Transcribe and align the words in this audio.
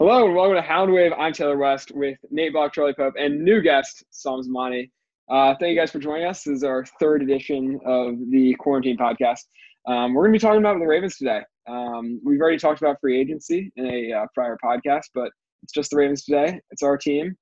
Hello 0.00 0.26
and 0.26 0.36
welcome 0.36 0.54
to 0.54 0.62
Hound 0.62 0.92
Wave. 0.92 1.10
I'm 1.18 1.32
Taylor 1.32 1.56
West 1.56 1.90
with 1.92 2.18
Nate 2.30 2.52
Bach, 2.52 2.72
Charlie 2.72 2.94
Pope, 2.94 3.14
and 3.18 3.42
new 3.42 3.60
guest, 3.60 4.04
Sam 4.10 4.40
Zamani. 4.42 4.92
Uh, 5.28 5.56
thank 5.58 5.74
you 5.74 5.76
guys 5.76 5.90
for 5.90 5.98
joining 5.98 6.24
us. 6.24 6.44
This 6.44 6.58
is 6.58 6.62
our 6.62 6.84
third 7.00 7.20
edition 7.20 7.80
of 7.84 8.14
the 8.30 8.54
Quarantine 8.60 8.96
Podcast. 8.96 9.40
Um, 9.88 10.14
we're 10.14 10.22
going 10.22 10.34
to 10.34 10.38
be 10.38 10.40
talking 10.40 10.60
about 10.60 10.78
the 10.78 10.86
Ravens 10.86 11.16
today. 11.16 11.40
Um, 11.68 12.20
we've 12.24 12.40
already 12.40 12.58
talked 12.58 12.80
about 12.80 12.98
free 13.00 13.20
agency 13.20 13.72
in 13.74 13.86
a 13.86 14.12
uh, 14.12 14.26
prior 14.36 14.56
podcast, 14.64 15.06
but 15.16 15.32
it's 15.64 15.72
just 15.72 15.90
the 15.90 15.96
Ravens 15.96 16.24
today. 16.24 16.60
It's 16.70 16.84
our 16.84 16.96
team. 16.96 17.36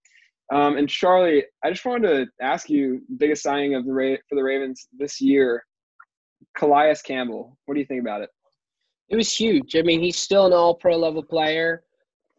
Um, 0.51 0.79
and 0.79 0.89
Charlie, 0.89 1.45
I 1.63 1.69
just 1.69 1.85
wanted 1.85 2.09
to 2.09 2.27
ask 2.41 2.71
you, 2.71 3.03
biggest 3.19 3.43
signing 3.43 3.75
of 3.75 3.85
the 3.85 3.93
Ra- 3.93 4.17
for 4.31 4.35
the 4.35 4.43
Ravens 4.43 4.89
this 4.99 5.21
year, 5.21 5.63
Calais 6.57 6.95
Campbell. 7.05 7.59
What 7.67 7.75
do 7.75 7.81
you 7.81 7.87
think 7.87 8.01
about 8.01 8.23
it? 8.23 8.31
It 9.11 9.17
was 9.17 9.31
huge. 9.31 9.77
I 9.77 9.83
mean, 9.83 10.01
he's 10.01 10.19
still 10.19 10.47
an 10.47 10.55
all-pro 10.55 10.97
level 10.97 11.23
player. 11.23 11.83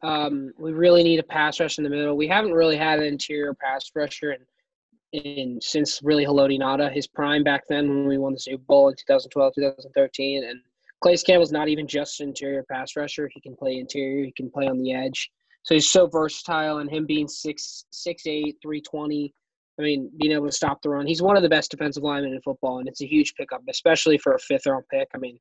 Um, 0.07 0.53
we 0.57 0.71
really 0.71 1.03
need 1.03 1.19
a 1.19 1.23
pass 1.23 1.59
rush 1.59 1.77
in 1.77 1.83
the 1.83 1.89
middle. 1.89 2.15
We 2.15 2.29
haven't 2.29 2.53
really 2.53 2.77
had 2.77 2.99
an 2.99 3.05
interior 3.05 3.53
pass 3.53 3.91
rusher 3.93 4.31
in, 4.31 5.21
in 5.21 5.59
since 5.61 6.01
really 6.01 6.25
Haloti 6.25 6.57
Ngata, 6.57 6.93
his 6.93 7.07
prime 7.07 7.43
back 7.43 7.63
then 7.67 7.89
when 7.89 8.07
we 8.07 8.17
won 8.17 8.31
the 8.31 8.39
Super 8.39 8.63
Bowl 8.69 8.87
in 8.87 8.95
2012, 8.95 9.53
2013. 9.55 10.45
And 10.45 10.61
Calais 11.03 11.17
Campbell's 11.17 11.51
not 11.51 11.67
even 11.67 11.87
just 11.87 12.21
an 12.21 12.29
interior 12.29 12.63
pass 12.71 12.95
rusher. 12.95 13.29
He 13.33 13.41
can 13.41 13.53
play 13.57 13.79
interior. 13.79 14.23
He 14.23 14.31
can 14.31 14.49
play 14.49 14.67
on 14.67 14.81
the 14.81 14.93
edge. 14.93 15.29
So 15.63 15.73
he's 15.73 15.91
so 15.91 16.07
versatile, 16.07 16.77
and 16.77 16.89
him 16.89 17.05
being 17.05 17.27
six 17.27 17.83
six 17.91 18.23
eight, 18.25 18.55
three 18.61 18.79
twenty. 18.79 19.33
I 19.77 19.83
mean, 19.83 20.09
being 20.17 20.31
able 20.31 20.45
to 20.45 20.53
stop 20.53 20.81
the 20.81 20.89
run. 20.89 21.05
He's 21.05 21.21
one 21.21 21.35
of 21.35 21.43
the 21.43 21.49
best 21.49 21.71
defensive 21.71 22.01
linemen 22.01 22.33
in 22.33 22.41
football, 22.41 22.79
and 22.79 22.87
it's 22.87 23.01
a 23.01 23.05
huge 23.05 23.35
pickup, 23.35 23.61
especially 23.69 24.17
for 24.17 24.33
a 24.33 24.39
fifth 24.39 24.67
round 24.67 24.85
pick. 24.89 25.09
I 25.13 25.17
mean, 25.17 25.37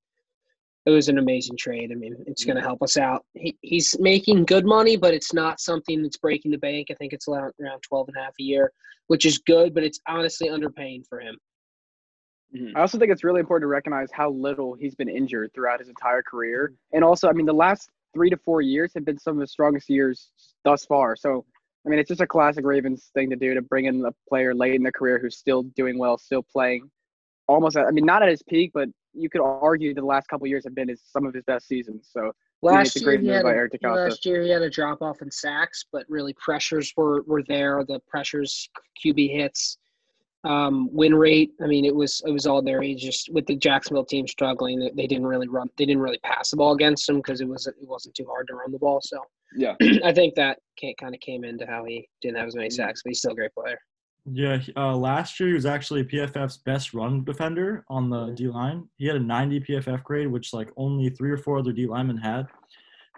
it 0.86 0.90
was 0.90 1.08
an 1.08 1.18
amazing 1.18 1.56
trade. 1.56 1.90
I 1.90 1.96
mean, 1.96 2.14
it's 2.26 2.44
going 2.44 2.56
to 2.56 2.62
help 2.62 2.80
us 2.80 2.96
out. 2.96 3.24
He, 3.34 3.56
he's 3.60 3.98
making 3.98 4.44
good 4.44 4.64
money, 4.64 4.96
but 4.96 5.12
it's 5.12 5.34
not 5.34 5.60
something 5.60 6.00
that's 6.00 6.16
breaking 6.16 6.52
the 6.52 6.58
bank. 6.58 6.88
I 6.90 6.94
think 6.94 7.12
it's 7.12 7.26
around, 7.26 7.52
around 7.60 7.80
12 7.82 8.08
and 8.08 8.16
a 8.16 8.20
half 8.20 8.34
a 8.38 8.42
year, 8.42 8.72
which 9.08 9.26
is 9.26 9.38
good, 9.38 9.74
but 9.74 9.82
it's 9.82 9.98
honestly 10.06 10.48
underpaying 10.48 11.02
for 11.08 11.20
him. 11.20 11.36
Mm-hmm. 12.56 12.76
I 12.76 12.80
also 12.80 12.98
think 12.98 13.10
it's 13.10 13.24
really 13.24 13.40
important 13.40 13.64
to 13.64 13.68
recognize 13.68 14.10
how 14.12 14.30
little 14.30 14.74
he's 14.74 14.94
been 14.94 15.08
injured 15.08 15.50
throughout 15.52 15.80
his 15.80 15.88
entire 15.88 16.22
career. 16.22 16.72
And 16.92 17.02
also, 17.02 17.28
I 17.28 17.32
mean, 17.32 17.46
the 17.46 17.52
last 17.52 17.90
three 18.14 18.30
to 18.30 18.36
four 18.36 18.60
years 18.60 18.92
have 18.94 19.04
been 19.04 19.18
some 19.18 19.34
of 19.34 19.40
his 19.40 19.50
strongest 19.50 19.90
years 19.90 20.30
thus 20.64 20.86
far. 20.86 21.16
So, 21.16 21.44
I 21.84 21.88
mean, 21.88 21.98
it's 21.98 22.08
just 22.08 22.20
a 22.20 22.26
classic 22.28 22.64
Ravens 22.64 23.10
thing 23.12 23.28
to 23.30 23.36
do 23.36 23.54
to 23.54 23.62
bring 23.62 23.86
in 23.86 24.04
a 24.04 24.12
player 24.28 24.54
late 24.54 24.74
in 24.74 24.84
their 24.84 24.92
career 24.92 25.18
who's 25.18 25.36
still 25.36 25.64
doing 25.74 25.98
well, 25.98 26.16
still 26.16 26.44
playing 26.44 26.88
almost, 27.48 27.76
I 27.76 27.90
mean, 27.90 28.04
not 28.04 28.22
at 28.22 28.28
his 28.28 28.42
peak, 28.42 28.72
but 28.74 28.88
you 29.16 29.28
could 29.28 29.40
argue 29.40 29.94
the 29.94 30.04
last 30.04 30.28
couple 30.28 30.46
years 30.46 30.64
have 30.64 30.74
been 30.74 30.88
his, 30.88 31.02
some 31.04 31.26
of 31.26 31.34
his 31.34 31.44
best 31.44 31.66
seasons. 31.66 32.08
So, 32.12 32.32
last 32.62 33.00
year, 33.00 33.18
he 33.18 33.28
had 33.28 33.44
a, 33.44 33.68
last 33.82 34.24
year 34.24 34.42
he 34.42 34.50
had 34.50 34.62
a 34.62 34.70
drop 34.70 35.02
off 35.02 35.22
in 35.22 35.30
sacks, 35.30 35.84
but 35.92 36.04
really 36.08 36.34
pressures 36.34 36.92
were, 36.96 37.22
were 37.22 37.42
there. 37.48 37.84
The 37.86 38.00
pressures, 38.08 38.68
QB 39.04 39.30
hits, 39.30 39.78
um, 40.44 40.88
win 40.92 41.14
rate. 41.14 41.52
I 41.62 41.66
mean, 41.66 41.84
it 41.84 41.94
was 41.94 42.22
it 42.24 42.30
was 42.30 42.46
all 42.46 42.62
there. 42.62 42.80
He 42.80 42.94
just 42.94 43.32
with 43.32 43.46
the 43.46 43.56
Jacksonville 43.56 44.04
team 44.04 44.26
struggling, 44.28 44.90
they 44.94 45.06
didn't 45.06 45.26
really 45.26 45.48
run. 45.48 45.68
They 45.76 45.86
didn't 45.86 46.02
really 46.02 46.20
pass 46.22 46.50
the 46.50 46.56
ball 46.56 46.72
against 46.72 47.08
him 47.08 47.16
because 47.16 47.40
it 47.40 47.48
was 47.48 47.66
it 47.66 47.74
wasn't 47.80 48.14
too 48.14 48.26
hard 48.26 48.46
to 48.48 48.54
run 48.54 48.70
the 48.70 48.78
ball. 48.78 49.00
So 49.02 49.20
yeah, 49.56 49.74
I 50.04 50.12
think 50.12 50.34
that 50.36 50.58
kind 51.00 51.14
of 51.14 51.20
came 51.20 51.44
into 51.44 51.66
how 51.66 51.84
he 51.84 52.08
didn't 52.22 52.38
have 52.38 52.46
as 52.46 52.54
many 52.54 52.68
mm-hmm. 52.68 52.74
sacks, 52.74 53.02
but 53.02 53.10
he's 53.10 53.18
still 53.18 53.32
a 53.32 53.36
great 53.36 53.54
player. 53.54 53.78
Yeah, 54.32 54.58
uh, 54.76 54.96
last 54.96 55.38
year 55.38 55.50
he 55.50 55.54
was 55.54 55.66
actually 55.66 56.02
PFF's 56.02 56.58
best 56.58 56.92
run 56.92 57.22
defender 57.22 57.84
on 57.88 58.10
the 58.10 58.32
D 58.32 58.48
line. 58.48 58.88
He 58.96 59.06
had 59.06 59.16
a 59.16 59.20
90 59.20 59.60
PFF 59.60 60.02
grade, 60.02 60.26
which 60.26 60.52
like 60.52 60.70
only 60.76 61.10
three 61.10 61.30
or 61.30 61.38
four 61.38 61.58
other 61.58 61.72
D 61.72 61.86
linemen 61.86 62.16
had. 62.16 62.48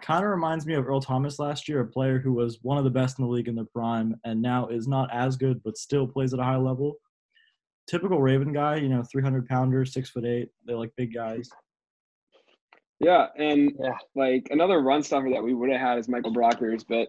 Kind 0.03 0.23
of 0.23 0.29
reminds 0.29 0.67
me 0.67 0.75
of 0.75 0.87
Earl 0.87 1.01
Thomas 1.01 1.39
last 1.39 1.67
year, 1.67 1.81
a 1.81 1.87
player 1.87 2.19
who 2.19 2.33
was 2.33 2.59
one 2.61 2.77
of 2.77 2.83
the 2.83 2.89
best 2.91 3.17
in 3.17 3.25
the 3.25 3.31
league 3.31 3.47
in 3.47 3.55
their 3.55 3.65
prime 3.65 4.15
and 4.23 4.41
now 4.41 4.67
is 4.67 4.87
not 4.87 5.09
as 5.11 5.35
good, 5.35 5.61
but 5.63 5.77
still 5.77 6.07
plays 6.07 6.33
at 6.33 6.39
a 6.39 6.43
high 6.43 6.57
level. 6.57 6.95
Typical 7.87 8.21
Raven 8.21 8.53
guy, 8.53 8.75
you 8.75 8.87
know, 8.87 9.03
300 9.03 9.47
pounder, 9.47 9.85
six 9.85 10.11
foot 10.11 10.25
eight. 10.25 10.49
They're 10.65 10.77
like 10.77 10.91
big 10.95 11.13
guys. 11.13 11.49
Yeah, 12.99 13.27
and 13.35 13.71
yeah. 13.79 13.97
like 14.15 14.47
another 14.51 14.81
run 14.81 15.01
stuffer 15.01 15.29
that 15.31 15.43
we 15.43 15.55
would 15.55 15.71
have 15.71 15.81
had 15.81 15.97
is 15.97 16.07
Michael 16.07 16.33
Brockers, 16.33 16.85
but 16.87 17.07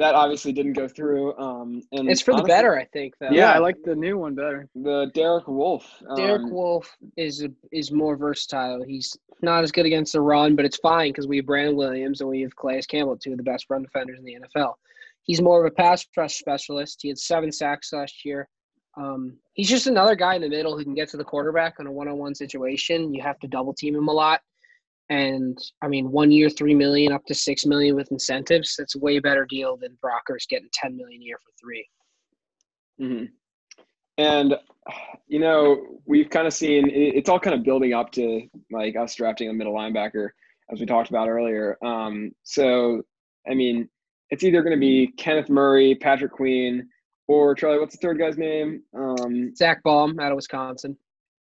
that 0.00 0.14
obviously 0.14 0.50
didn't 0.50 0.72
go 0.72 0.88
through. 0.88 1.36
Um, 1.36 1.82
and 1.92 2.08
it's 2.08 2.22
for 2.22 2.32
honestly, 2.32 2.44
the 2.44 2.48
better, 2.48 2.78
I 2.78 2.86
think. 2.86 3.14
Though. 3.20 3.28
Yeah, 3.30 3.52
I 3.52 3.58
like 3.58 3.76
the 3.84 3.94
new 3.94 4.16
one 4.16 4.34
better. 4.34 4.66
The 4.74 5.10
Derek 5.14 5.46
Wolfe. 5.46 5.86
Um, 6.08 6.16
Derek 6.16 6.50
Wolfe 6.50 6.96
is 7.18 7.46
is 7.70 7.92
more 7.92 8.16
versatile. 8.16 8.82
He's 8.82 9.16
not 9.42 9.62
as 9.62 9.70
good 9.70 9.84
against 9.84 10.14
the 10.14 10.22
run, 10.22 10.56
but 10.56 10.64
it's 10.64 10.78
fine 10.78 11.10
because 11.10 11.28
we 11.28 11.36
have 11.36 11.46
Brandon 11.46 11.76
Williams 11.76 12.22
and 12.22 12.30
we 12.30 12.40
have 12.40 12.56
Calais 12.56 12.82
Campbell, 12.88 13.18
two 13.18 13.32
of 13.32 13.36
the 13.36 13.42
best 13.42 13.66
run 13.68 13.82
defenders 13.82 14.18
in 14.18 14.24
the 14.24 14.38
NFL. 14.40 14.72
He's 15.22 15.42
more 15.42 15.64
of 15.64 15.70
a 15.70 15.74
pass 15.74 16.06
rush 16.16 16.36
specialist. 16.36 17.00
He 17.02 17.08
had 17.08 17.18
seven 17.18 17.52
sacks 17.52 17.92
last 17.92 18.24
year. 18.24 18.48
Um, 18.96 19.36
he's 19.52 19.68
just 19.68 19.86
another 19.86 20.14
guy 20.14 20.34
in 20.34 20.42
the 20.42 20.48
middle 20.48 20.76
who 20.76 20.82
can 20.82 20.94
get 20.94 21.10
to 21.10 21.18
the 21.18 21.24
quarterback 21.24 21.74
on 21.78 21.86
a 21.86 21.92
one-on-one 21.92 22.34
situation. 22.34 23.14
You 23.14 23.22
have 23.22 23.38
to 23.40 23.48
double 23.48 23.74
team 23.74 23.94
him 23.94 24.08
a 24.08 24.12
lot. 24.12 24.40
And 25.10 25.58
I 25.82 25.88
mean, 25.88 26.10
one 26.10 26.30
year, 26.30 26.48
three 26.48 26.74
million 26.74 27.12
up 27.12 27.24
to 27.26 27.34
six 27.34 27.66
million 27.66 27.96
with 27.96 28.10
incentives. 28.12 28.76
That's 28.78 28.94
a 28.94 29.00
way 29.00 29.18
better 29.18 29.44
deal 29.44 29.76
than 29.76 29.98
Brockers 30.02 30.48
getting 30.48 30.68
ten 30.72 30.96
million 30.96 31.20
a 31.20 31.24
year 31.24 31.36
for 31.44 31.52
3 31.60 31.88
mm-hmm. 33.00 33.24
And 34.18 34.54
you 35.26 35.38
know, 35.38 36.00
we've 36.06 36.30
kind 36.30 36.46
of 36.46 36.52
seen 36.52 36.90
it's 36.90 37.28
all 37.28 37.40
kind 37.40 37.54
of 37.54 37.64
building 37.64 37.92
up 37.92 38.12
to 38.12 38.42
like 38.70 38.96
us 38.96 39.14
drafting 39.14 39.48
a 39.48 39.52
middle 39.52 39.74
linebacker, 39.74 40.30
as 40.72 40.80
we 40.80 40.86
talked 40.86 41.10
about 41.10 41.28
earlier. 41.28 41.76
Um, 41.84 42.32
so, 42.42 43.02
I 43.48 43.54
mean, 43.54 43.88
it's 44.30 44.44
either 44.44 44.62
going 44.62 44.76
to 44.76 44.80
be 44.80 45.08
Kenneth 45.16 45.48
Murray, 45.48 45.94
Patrick 45.94 46.32
Queen, 46.32 46.88
or 47.28 47.54
Charlie. 47.54 47.78
What's 47.78 47.96
the 47.96 48.00
third 48.00 48.18
guy's 48.18 48.38
name? 48.38 48.82
Um, 48.96 49.54
Zack 49.56 49.82
Baun 49.82 50.18
out 50.20 50.32
of 50.32 50.36
Wisconsin. 50.36 50.96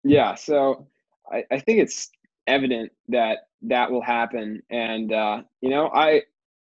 Yeah. 0.03 0.35
So, 0.35 0.88
I, 1.31 1.44
I 1.51 1.59
think 1.59 1.79
it's 1.79 2.09
evident 2.47 2.91
that 3.09 3.47
that 3.63 3.91
will 3.91 4.02
happen. 4.02 4.62
And 4.69 5.13
uh, 5.13 5.41
you 5.62 5.69
know, 5.69 5.90
I 5.94 6.24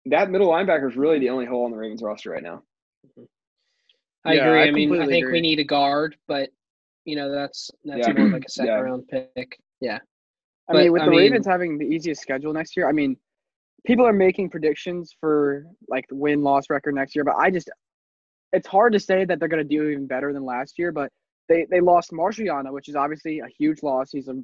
that 0.05 0.29
middle 0.29 0.49
linebacker 0.49 0.89
is 0.89 0.95
really 0.95 1.19
the 1.19 1.29
only 1.29 1.45
hole 1.45 1.65
in 1.65 1.71
the 1.71 1.77
Ravens 1.77 2.01
roster 2.01 2.31
right 2.31 2.43
now. 2.43 2.63
I 4.25 4.33
yeah, 4.33 4.47
agree. 4.47 4.59
I, 4.59 4.63
I 4.65 4.71
mean, 4.71 5.01
I 5.01 5.07
think 5.07 5.25
agree. 5.25 5.33
we 5.33 5.41
need 5.41 5.59
a 5.59 5.63
guard, 5.63 6.15
but 6.27 6.49
you 7.05 7.15
know, 7.15 7.31
that's 7.31 7.71
that's 7.85 8.07
yeah. 8.07 8.13
more 8.13 8.29
like 8.29 8.45
a 8.45 8.49
second 8.49 8.71
yeah. 8.71 8.79
round 8.79 9.07
pick. 9.07 9.59
Yeah. 9.81 9.99
I 10.69 10.73
but, 10.73 10.83
mean, 10.83 10.91
with 10.91 11.01
I 11.01 11.05
the 11.05 11.11
mean, 11.11 11.19
Ravens 11.19 11.47
having 11.47 11.77
the 11.77 11.85
easiest 11.85 12.21
schedule 12.21 12.53
next 12.53 12.77
year, 12.77 12.87
I 12.87 12.91
mean, 12.91 13.17
people 13.85 14.05
are 14.05 14.13
making 14.13 14.49
predictions 14.49 15.15
for 15.19 15.65
like 15.87 16.05
the 16.09 16.15
win 16.15 16.43
loss 16.43 16.69
record 16.69 16.93
next 16.93 17.15
year, 17.15 17.23
but 17.23 17.35
I 17.37 17.49
just 17.49 17.69
it's 18.51 18.67
hard 18.67 18.93
to 18.93 18.99
say 18.99 19.25
that 19.25 19.39
they're 19.39 19.47
going 19.47 19.67
to 19.67 19.75
do 19.75 19.89
even 19.89 20.07
better 20.07 20.33
than 20.33 20.43
last 20.43 20.77
year. 20.77 20.91
But 20.91 21.11
they 21.47 21.65
they 21.69 21.81
lost 21.81 22.11
Marshal 22.11 22.45
Yanda, 22.45 22.71
which 22.71 22.89
is 22.89 22.95
obviously 22.95 23.39
a 23.39 23.47
huge 23.57 23.81
loss. 23.83 24.11
He's 24.11 24.27
a 24.27 24.35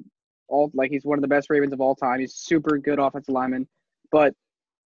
all 0.48 0.70
like 0.74 0.90
he's 0.90 1.04
one 1.04 1.18
of 1.18 1.22
the 1.22 1.28
best 1.28 1.50
Ravens 1.50 1.72
of 1.72 1.80
all 1.80 1.94
time. 1.94 2.20
He's 2.20 2.34
super 2.34 2.78
good 2.78 2.98
offensive 2.98 3.34
lineman, 3.34 3.66
but 4.10 4.34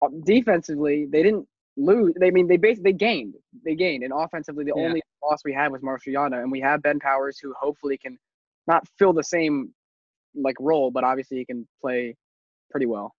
uh, 0.01 0.09
defensively 0.23 1.05
they 1.09 1.23
didn't 1.23 1.47
lose. 1.77 2.13
They 2.19 2.27
I 2.27 2.31
mean 2.31 2.47
they 2.47 2.57
basically 2.57 2.91
they 2.91 2.97
gained. 2.97 3.35
They 3.63 3.75
gained, 3.75 4.03
and 4.03 4.13
offensively 4.15 4.63
the 4.63 4.73
yeah. 4.75 4.83
only 4.83 5.01
loss 5.23 5.41
we 5.43 5.53
had 5.53 5.71
was 5.71 5.81
Marshal 5.81 6.13
Yanda, 6.13 6.41
and 6.41 6.51
we 6.51 6.61
have 6.61 6.81
Ben 6.81 6.99
Powers 6.99 7.39
who 7.39 7.53
hopefully 7.59 7.97
can 7.97 8.17
not 8.67 8.87
fill 8.97 9.13
the 9.13 9.23
same 9.23 9.73
like 10.35 10.55
role, 10.59 10.91
but 10.91 11.03
obviously 11.03 11.37
he 11.37 11.45
can 11.45 11.67
play 11.81 12.15
pretty 12.71 12.85
well. 12.85 13.13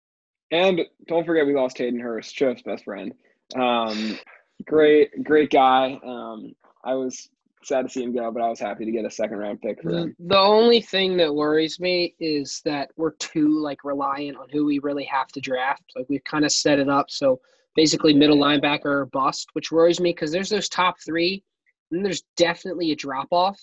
And 0.50 0.82
don't 1.08 1.26
forget 1.26 1.46
we 1.46 1.54
lost 1.54 1.78
Hayden 1.78 1.98
Hurst, 1.98 2.34
Chip's 2.34 2.62
best 2.62 2.84
friend. 2.84 3.12
Um, 3.54 4.18
great, 4.64 5.24
great 5.24 5.50
guy. 5.50 5.98
Um, 6.04 6.54
I 6.84 6.94
was 6.94 7.28
sad 7.62 7.82
to 7.82 7.88
see 7.88 8.02
him 8.02 8.14
go, 8.14 8.30
but 8.30 8.42
I 8.42 8.48
was 8.48 8.60
happy 8.60 8.84
to 8.84 8.90
get 8.90 9.04
a 9.04 9.10
second 9.10 9.38
round 9.38 9.60
pick 9.60 9.82
for 9.82 9.90
him. 9.90 10.16
The 10.18 10.38
only 10.38 10.80
thing 10.80 11.16
that 11.16 11.34
worries 11.34 11.80
me 11.80 12.14
is 12.20 12.60
that 12.64 12.90
we're 12.96 13.14
too 13.14 13.58
like 13.60 13.84
reliant 13.84 14.36
on 14.36 14.48
who 14.50 14.64
we 14.64 14.78
really 14.78 15.04
have 15.04 15.28
to 15.28 15.40
draft. 15.40 15.82
Like 15.96 16.06
we've 16.08 16.24
kind 16.24 16.44
of 16.44 16.52
set 16.52 16.78
it 16.78 16.88
up 16.88 17.10
so 17.10 17.40
basically 17.74 18.14
middle 18.14 18.38
linebacker 18.38 18.86
or 18.86 19.06
bust, 19.06 19.48
which 19.52 19.70
worries 19.72 20.00
me 20.00 20.10
because 20.12 20.32
there's 20.32 20.48
those 20.48 20.68
top 20.68 20.96
three, 21.04 21.44
and 21.92 22.04
there's 22.04 22.22
definitely 22.36 22.90
a 22.92 22.96
drop 22.96 23.28
off. 23.30 23.60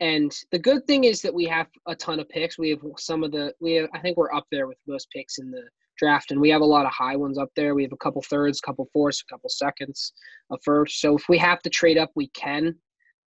And 0.00 0.32
the 0.52 0.58
good 0.58 0.86
thing 0.86 1.04
is 1.04 1.22
that 1.22 1.34
we 1.34 1.44
have 1.46 1.66
a 1.86 1.96
ton 1.96 2.20
of 2.20 2.28
picks. 2.28 2.58
We 2.58 2.70
have 2.70 2.80
some 2.98 3.24
of 3.24 3.32
the 3.32 3.52
we 3.60 3.72
have 3.74 3.88
I 3.94 3.98
think 3.98 4.16
we're 4.16 4.32
up 4.32 4.46
there 4.52 4.68
with 4.68 4.78
most 4.86 5.08
picks 5.10 5.38
in 5.38 5.50
the 5.50 5.62
draft, 5.96 6.30
and 6.30 6.40
we 6.40 6.50
have 6.50 6.60
a 6.60 6.66
lot 6.66 6.86
of 6.86 6.92
high 6.92 7.16
ones 7.16 7.38
up 7.38 7.50
there. 7.56 7.74
We 7.74 7.82
have 7.82 7.92
a 7.92 7.96
couple 7.96 8.22
thirds, 8.22 8.60
couple 8.60 8.88
fourths, 8.92 9.22
a 9.22 9.32
couple 9.32 9.50
seconds, 9.50 10.12
a 10.52 10.56
first. 10.64 11.00
So 11.00 11.16
if 11.16 11.28
we 11.28 11.38
have 11.38 11.60
to 11.62 11.70
trade 11.70 11.98
up, 11.98 12.10
we 12.14 12.28
can 12.28 12.76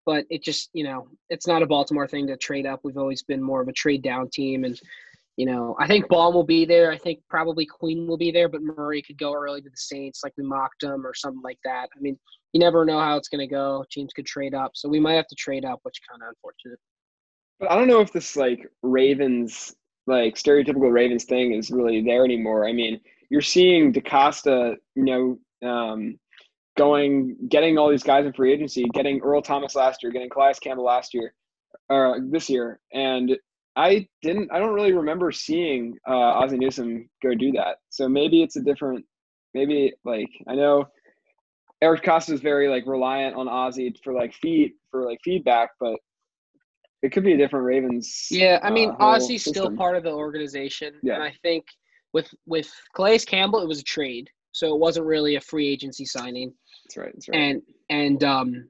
but 0.10 0.26
it 0.32 0.42
just 0.42 0.72
you 0.74 0.84
know 0.84 1.08
it's 1.30 1.46
not 1.46 1.62
a 1.62 1.68
Baltimore 1.68 2.08
thing 2.08 2.26
to 2.26 2.36
trade 2.36 2.66
up. 2.66 2.80
We've 2.82 2.98
always 2.98 3.22
been 3.22 3.44
more 3.44 3.62
of 3.62 3.68
a 3.68 3.74
trade 3.74 4.02
down 4.02 4.28
team, 4.32 4.64
and 4.64 4.76
you 5.38 5.46
know 5.46 5.76
I 5.80 5.86
think 5.86 6.08
Baun 6.08 6.34
will 6.34 6.44
be 6.44 6.66
there. 6.66 6.92
I 6.92 6.98
think 6.98 7.20
probably 7.30 7.64
Queen 7.68 8.08
will 8.08 8.18
be 8.18 8.32
there, 8.32 8.50
but 8.50 8.64
Murray 8.64 9.04
could 9.04 9.20
go 9.20 9.36
early 9.36 9.62
to 9.62 9.70
the 9.70 9.78
Saints, 9.78 10.22
like 10.24 10.34
we 10.36 10.44
mocked 10.44 10.82
him 10.82 11.06
or 11.06 11.14
something 11.14 11.44
like 11.44 11.60
that. 11.64 11.90
I 11.96 12.00
mean, 12.02 12.18
you 12.54 12.60
never 12.60 12.86
know 12.86 13.00
how 13.00 13.18
it's 13.18 13.28
going 13.28 13.48
to 13.48 13.54
go. 13.54 13.86
Teams 13.92 14.12
could 14.12 14.26
trade 14.26 14.56
up, 14.56 14.72
so 14.74 14.90
we 14.90 15.00
might 15.00 15.14
have 15.14 15.28
to 15.28 15.36
trade 15.36 15.64
up, 15.64 15.78
which 15.84 16.02
kind 16.10 16.24
of 16.24 16.30
unfortunate. 16.30 16.80
But 17.60 17.70
I 17.70 17.76
don't 17.76 17.88
know 17.88 18.02
if 18.02 18.12
this 18.12 18.36
like 18.36 18.68
Ravens 18.82 19.76
like 20.08 20.34
stereotypical 20.34 20.92
Ravens 20.92 21.26
thing 21.26 21.54
is 21.54 21.70
really 21.70 22.02
there 22.02 22.26
anymore. 22.26 22.68
I 22.68 22.74
mean, 22.74 23.00
you're 23.30 23.42
seeing 23.42 23.94
DeCosta, 23.94 24.76
you 24.96 25.04
know, 25.04 25.70
um, 25.70 26.18
going, 26.80 27.36
getting 27.50 27.78
all 27.78 27.90
these 27.90 28.04
guys 28.04 28.26
in 28.26 28.32
free 28.32 28.54
agency, 28.54 28.86
getting 28.94 29.20
Earl 29.20 29.42
Thomas 29.42 29.76
last 29.76 30.02
year, 30.02 30.12
getting 30.14 30.30
Calais 30.30 30.54
Campbell 30.64 30.86
last 30.86 31.14
year, 31.14 31.34
or 31.90 32.16
uh, 32.16 32.20
this 32.32 32.50
year, 32.50 32.80
and 32.94 33.38
I 33.76 34.08
didn't, 34.22 34.50
I 34.52 34.60
don't 34.60 34.74
really 34.74 34.94
remember 34.94 35.32
seeing 35.32 35.98
uh, 36.08 36.40
Ozzie 36.40 36.58
Newsome 36.58 37.10
go 37.22 37.36
do 37.36 37.52
that. 37.52 37.78
So 37.90 38.08
maybe 38.08 38.42
it's 38.42 38.56
a 38.56 38.62
different, 38.62 39.06
maybe 39.54 39.94
like 40.06 40.30
I 40.48 40.56
know 40.56 40.88
Eric 41.82 42.04
DeCosta 42.04 42.32
is 42.34 42.42
very 42.42 42.70
like 42.70 42.86
reliant 42.88 43.36
on 43.36 43.48
Ozzie 43.48 43.94
for 44.04 44.14
like 44.14 44.34
feed 44.34 44.72
for 44.90 45.06
like 45.06 45.20
feedback, 45.24 45.72
but 45.80 45.98
it 47.02 47.12
could 47.12 47.24
be 47.24 47.34
a 47.34 47.38
different 47.38 47.66
Ravens. 47.66 48.28
Yeah, 48.32 48.60
I 48.64 48.70
mean, 48.70 48.90
uh, 48.90 49.16
Ozzie's 49.16 49.46
still 49.46 49.76
part 49.76 49.96
of 49.96 50.04
the 50.04 50.12
organization, 50.12 50.94
yeah. 51.04 51.16
and 51.16 51.24
I 51.24 51.34
think 51.42 51.66
with 52.14 52.30
with 52.46 52.70
Calais 52.96 53.20
Campbell, 53.20 53.62
it 53.62 53.68
was 53.68 53.80
a 53.80 53.84
trade, 53.84 54.30
so 54.52 54.74
it 54.74 54.80
wasn't 54.80 55.06
really 55.06 55.36
a 55.36 55.42
free 55.42 55.68
agency 55.68 56.06
signing. 56.06 56.54
That's 56.86 56.98
right. 56.98 57.12
That's 57.14 57.30
right. 57.30 57.38
And 57.38 57.62
and 57.90 58.24
um, 58.24 58.70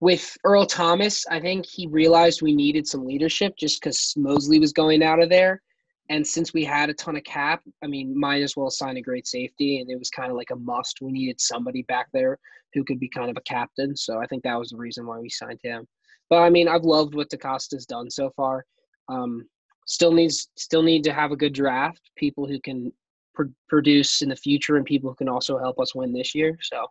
with 0.00 0.36
Earl 0.44 0.66
Thomas, 0.66 1.26
I 1.30 1.40
think 1.40 1.66
he 1.66 1.86
realized 1.88 2.42
we 2.42 2.54
needed 2.54 2.86
some 2.86 3.04
leadership 3.04 3.54
just 3.58 3.80
because 3.80 4.14
Mosley 4.16 4.58
was 4.58 4.72
going 4.72 5.02
out 5.02 5.22
of 5.22 5.28
there, 5.28 5.62
and 6.08 6.26
since 6.26 6.54
we 6.54 6.64
had 6.64 6.88
a 6.88 6.94
ton 6.94 7.16
of 7.16 7.24
cap, 7.24 7.62
I 7.82 7.86
mean, 7.86 8.18
might 8.18 8.42
as 8.42 8.56
well 8.56 8.70
sign 8.70 8.96
a 8.96 9.02
great 9.02 9.26
safety, 9.26 9.80
and 9.80 9.90
it 9.90 9.98
was 9.98 10.10
kind 10.10 10.30
of 10.30 10.36
like 10.36 10.50
a 10.50 10.56
must. 10.56 11.00
We 11.00 11.12
needed 11.12 11.40
somebody 11.40 11.82
back 11.82 12.08
there 12.12 12.38
who 12.74 12.84
could 12.84 13.00
be 13.00 13.08
kind 13.08 13.30
of 13.30 13.36
a 13.36 13.42
captain, 13.42 13.96
so 13.96 14.18
I 14.18 14.26
think 14.26 14.42
that 14.44 14.58
was 14.58 14.70
the 14.70 14.76
reason 14.76 15.06
why 15.06 15.18
we 15.18 15.30
signed 15.30 15.60
him. 15.62 15.86
But 16.30 16.42
I 16.42 16.50
mean, 16.50 16.68
I've 16.68 16.84
loved 16.84 17.14
what 17.14 17.30
DeCosta's 17.30 17.86
done 17.86 18.10
so 18.10 18.30
far. 18.36 18.64
Um, 19.08 19.48
still 19.86 20.12
needs 20.12 20.50
still 20.56 20.82
need 20.82 21.02
to 21.04 21.12
have 21.12 21.32
a 21.32 21.36
good 21.36 21.54
draft, 21.54 22.10
people 22.16 22.46
who 22.46 22.60
can 22.60 22.92
pr- 23.38 23.52
produce 23.68 24.22
in 24.22 24.28
the 24.28 24.36
future, 24.36 24.76
and 24.76 24.84
people 24.84 25.10
who 25.10 25.16
can 25.16 25.28
also 25.28 25.58
help 25.58 25.78
us 25.78 25.94
win 25.94 26.12
this 26.12 26.34
year. 26.34 26.58
So 26.60 26.86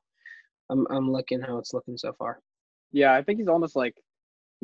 I'm 0.69 0.87
I'm 0.89 1.11
looking 1.11 1.41
how 1.41 1.57
it's 1.57 1.73
looking 1.73 1.97
so 1.97 2.13
far. 2.13 2.39
Yeah, 2.91 3.13
I 3.13 3.21
think 3.21 3.39
he's 3.39 3.49
almost 3.49 3.75
like 3.75 3.95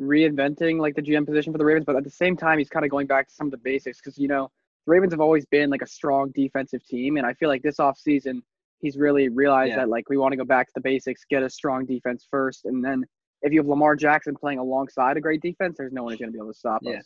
reinventing 0.00 0.80
like 0.80 0.96
the 0.96 1.02
GM 1.02 1.26
position 1.26 1.52
for 1.52 1.58
the 1.58 1.64
Ravens, 1.64 1.84
but 1.84 1.96
at 1.96 2.04
the 2.04 2.10
same 2.10 2.36
time, 2.36 2.58
he's 2.58 2.70
kind 2.70 2.84
of 2.84 2.90
going 2.90 3.06
back 3.06 3.28
to 3.28 3.34
some 3.34 3.46
of 3.46 3.50
the 3.50 3.58
basics 3.58 4.00
because 4.00 4.18
you 4.18 4.28
know 4.28 4.50
the 4.86 4.92
Ravens 4.92 5.12
have 5.12 5.20
always 5.20 5.46
been 5.46 5.70
like 5.70 5.82
a 5.82 5.86
strong 5.86 6.32
defensive 6.34 6.84
team, 6.86 7.16
and 7.16 7.26
I 7.26 7.34
feel 7.34 7.48
like 7.48 7.62
this 7.62 7.76
offseason 7.76 8.40
he's 8.80 8.98
really 8.98 9.28
realized 9.28 9.70
yeah. 9.70 9.76
that 9.76 9.88
like 9.88 10.08
we 10.08 10.16
want 10.16 10.32
to 10.32 10.36
go 10.36 10.44
back 10.44 10.66
to 10.66 10.72
the 10.74 10.80
basics, 10.80 11.22
get 11.30 11.42
a 11.42 11.50
strong 11.50 11.86
defense 11.86 12.26
first, 12.30 12.64
and 12.64 12.84
then 12.84 13.04
if 13.42 13.52
you 13.52 13.60
have 13.60 13.66
Lamar 13.66 13.94
Jackson 13.94 14.34
playing 14.34 14.58
alongside 14.58 15.18
a 15.18 15.20
great 15.20 15.42
defense, 15.42 15.76
there's 15.76 15.92
no 15.92 16.02
one 16.02 16.12
who's 16.12 16.18
going 16.18 16.30
to 16.30 16.32
be 16.32 16.38
able 16.38 16.52
to 16.52 16.58
stop 16.58 16.80
yeah. 16.82 16.98
us. 16.98 17.04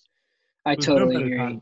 I 0.65 0.75
there's 0.75 0.87
totally 0.87 1.17
no 1.17 1.47
agree. 1.47 1.61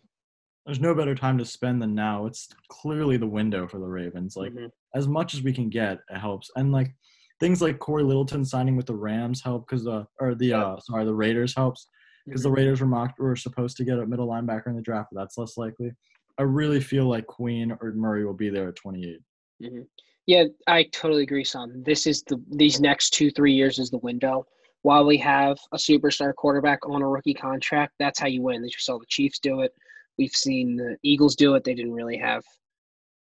There's 0.67 0.81
no 0.81 0.95
better 0.95 1.15
time 1.15 1.39
to 1.39 1.45
spend 1.45 1.81
than 1.81 1.95
now. 1.95 2.27
It's 2.27 2.49
clearly 2.69 3.17
the 3.17 3.27
window 3.27 3.69
for 3.69 3.79
the 3.79 3.87
Ravens. 3.87 4.37
Like 4.37 4.53
mm-hmm. 4.53 4.67
as 4.95 5.07
much 5.07 5.35
as 5.35 5.43
we 5.43 5.53
can 5.53 5.71
get, 5.71 6.01
it 6.11 6.19
helps. 6.19 6.51
And 6.57 6.73
like 6.73 6.93
things 7.39 7.63
like 7.63 7.79
Corey 7.79 8.03
Littleton 8.03 8.45
signing 8.45 8.77
with 8.77 8.87
the 8.87 8.95
Rams 8.95 9.43
help 9.43 9.69
because 9.69 9.85
the 9.85 10.07
or 10.21 10.35
the 10.35 10.53
uh 10.53 10.77
sorry 10.81 11.05
the 11.05 11.15
Raiders 11.15 11.55
helps 11.55 11.89
because 12.27 12.43
the 12.43 12.49
mm-hmm. 12.49 12.57
Raiders 12.57 12.81
were 12.81 12.87
mocked 12.89 13.21
were 13.21 13.37
supposed 13.37 13.77
to 13.77 13.85
get 13.85 13.99
a 13.99 14.07
middle 14.07 14.27
linebacker 14.27 14.67
in 14.67 14.77
the 14.77 14.83
draft, 14.83 15.11
but 15.13 15.21
that's 15.21 15.39
less 15.39 15.57
likely. 15.57 15.93
I 16.39 16.43
really 16.43 16.81
feel 16.81 17.07
like 17.07 17.27
Queen 17.27 17.77
or 17.81 17.93
Murray 17.93 18.27
will 18.27 18.35
be 18.35 18.51
there 18.51 18.69
at 18.69 18.77
28. 18.77 19.21
Mm-hmm. 19.63 19.81
Yeah, 20.27 20.45
I 20.67 20.83
totally 20.93 21.23
agree, 21.23 21.45
son. 21.45 21.83
This 21.87 22.07
is 22.07 22.25
the 22.25 22.43
these 22.51 22.81
next 22.81 23.11
two 23.11 23.31
three 23.31 23.53
years 23.53 23.79
is 23.79 23.91
the 23.91 23.99
window 23.99 24.47
while 24.87 25.05
we 25.05 25.19
have 25.19 25.59
a 25.73 25.77
superstar 25.77 26.33
quarterback 26.33 26.79
on 26.89 27.03
a 27.03 27.09
rookie 27.09 27.35
contract, 27.35 27.95
that's 27.99 28.21
how 28.21 28.29
you 28.29 28.41
win. 28.41 28.63
You 28.63 28.71
saw 28.79 29.01
the 29.01 29.07
Chiefs 29.09 29.41
do 29.41 29.63
it. 29.63 29.73
We've 30.19 30.33
seen 30.33 30.77
the 30.77 30.97
Eagles 31.03 31.37
do 31.37 31.55
it. 31.55 31.65
They 31.65 31.75
didn't 31.75 31.93
really 31.93 32.17
have. 32.17 32.43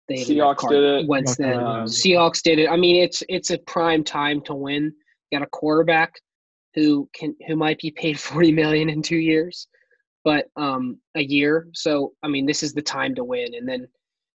They 0.07 0.23
Seahawks 0.23 0.67
did 0.69 0.83
it. 0.83 1.07
Wentz 1.07 1.37
then. 1.37 1.59
Um, 1.59 1.85
Seahawks 1.85 2.41
did 2.41 2.59
it. 2.59 2.69
I 2.69 2.75
mean, 2.75 3.01
it's 3.01 3.21
it's 3.29 3.51
a 3.51 3.57
prime 3.59 4.03
time 4.03 4.41
to 4.41 4.55
win. 4.55 4.93
You 5.31 5.39
got 5.39 5.45
a 5.45 5.49
quarterback 5.51 6.15
who 6.73 7.09
can 7.13 7.35
who 7.47 7.55
might 7.55 7.79
be 7.79 7.91
paid 7.91 8.19
forty 8.19 8.51
million 8.51 8.89
in 8.89 9.01
two 9.01 9.17
years, 9.17 9.67
but 10.23 10.47
um 10.55 10.99
a 11.15 11.21
year. 11.21 11.67
So 11.73 12.13
I 12.23 12.27
mean, 12.27 12.45
this 12.45 12.63
is 12.63 12.73
the 12.73 12.81
time 12.81 13.13
to 13.15 13.23
win. 13.23 13.53
And 13.53 13.67
then, 13.67 13.87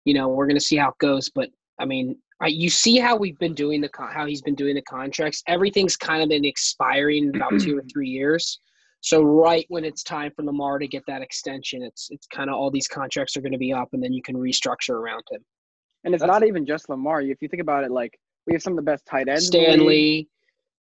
you 0.04 0.14
know, 0.14 0.28
we're 0.28 0.46
gonna 0.46 0.60
see 0.60 0.76
how 0.76 0.88
it 0.88 0.98
goes. 0.98 1.31
But 1.31 1.50
I 1.78 1.84
mean, 1.84 2.16
you 2.48 2.70
see 2.70 2.98
how 2.98 3.16
we've 3.16 3.38
been 3.38 3.54
doing 3.54 3.81
the 3.81 3.90
how 3.96 4.26
he's 4.26 4.42
been 4.42 4.54
doing 4.54 4.75
the 4.75 4.82
contracts. 4.82 5.42
Everything's 5.46 5.96
kind 5.96 6.22
of 6.22 6.28
been 6.31 6.44
expiring 6.44 7.28
in 7.28 7.37
about 7.37 7.52
two 7.60 7.78
or 7.78 7.82
three 7.92 8.08
years. 8.08 8.58
So 9.02 9.23
right 9.23 9.64
when 9.69 9.85
it's 9.85 10.02
time 10.02 10.31
for 10.35 10.44
Lamar 10.44 10.79
to 10.79 10.87
get 10.87 11.02
that 11.06 11.23
extension, 11.23 11.82
it's 11.82 12.08
it's 12.11 12.26
kind 12.26 12.50
of 12.50 12.56
all 12.56 12.70
these 12.70 12.88
contracts 12.88 13.37
are 13.37 13.41
going 13.41 13.52
to 13.52 13.58
be 13.58 13.73
up, 13.73 13.88
and 13.93 14.02
then 14.02 14.12
you 14.12 14.23
can 14.23 14.37
restructure 14.37 14.94
around 14.94 15.23
him. 15.31 15.44
And 16.05 16.14
it's 16.14 16.23
That's, 16.23 16.31
not 16.31 16.47
even 16.47 16.67
just 16.67 16.88
Lamar. 16.88 17.23
If 17.23 17.41
you 17.41 17.49
think 17.49 17.62
about 17.62 17.85
it, 17.85 17.91
like 17.91 18.19
we 18.47 18.52
have 18.52 18.62
some 18.62 18.75
of 18.75 18.76
the 18.76 18.82
best 18.82 19.06
tight 19.06 19.29
ends. 19.29 19.47
Stanley, 19.47 20.29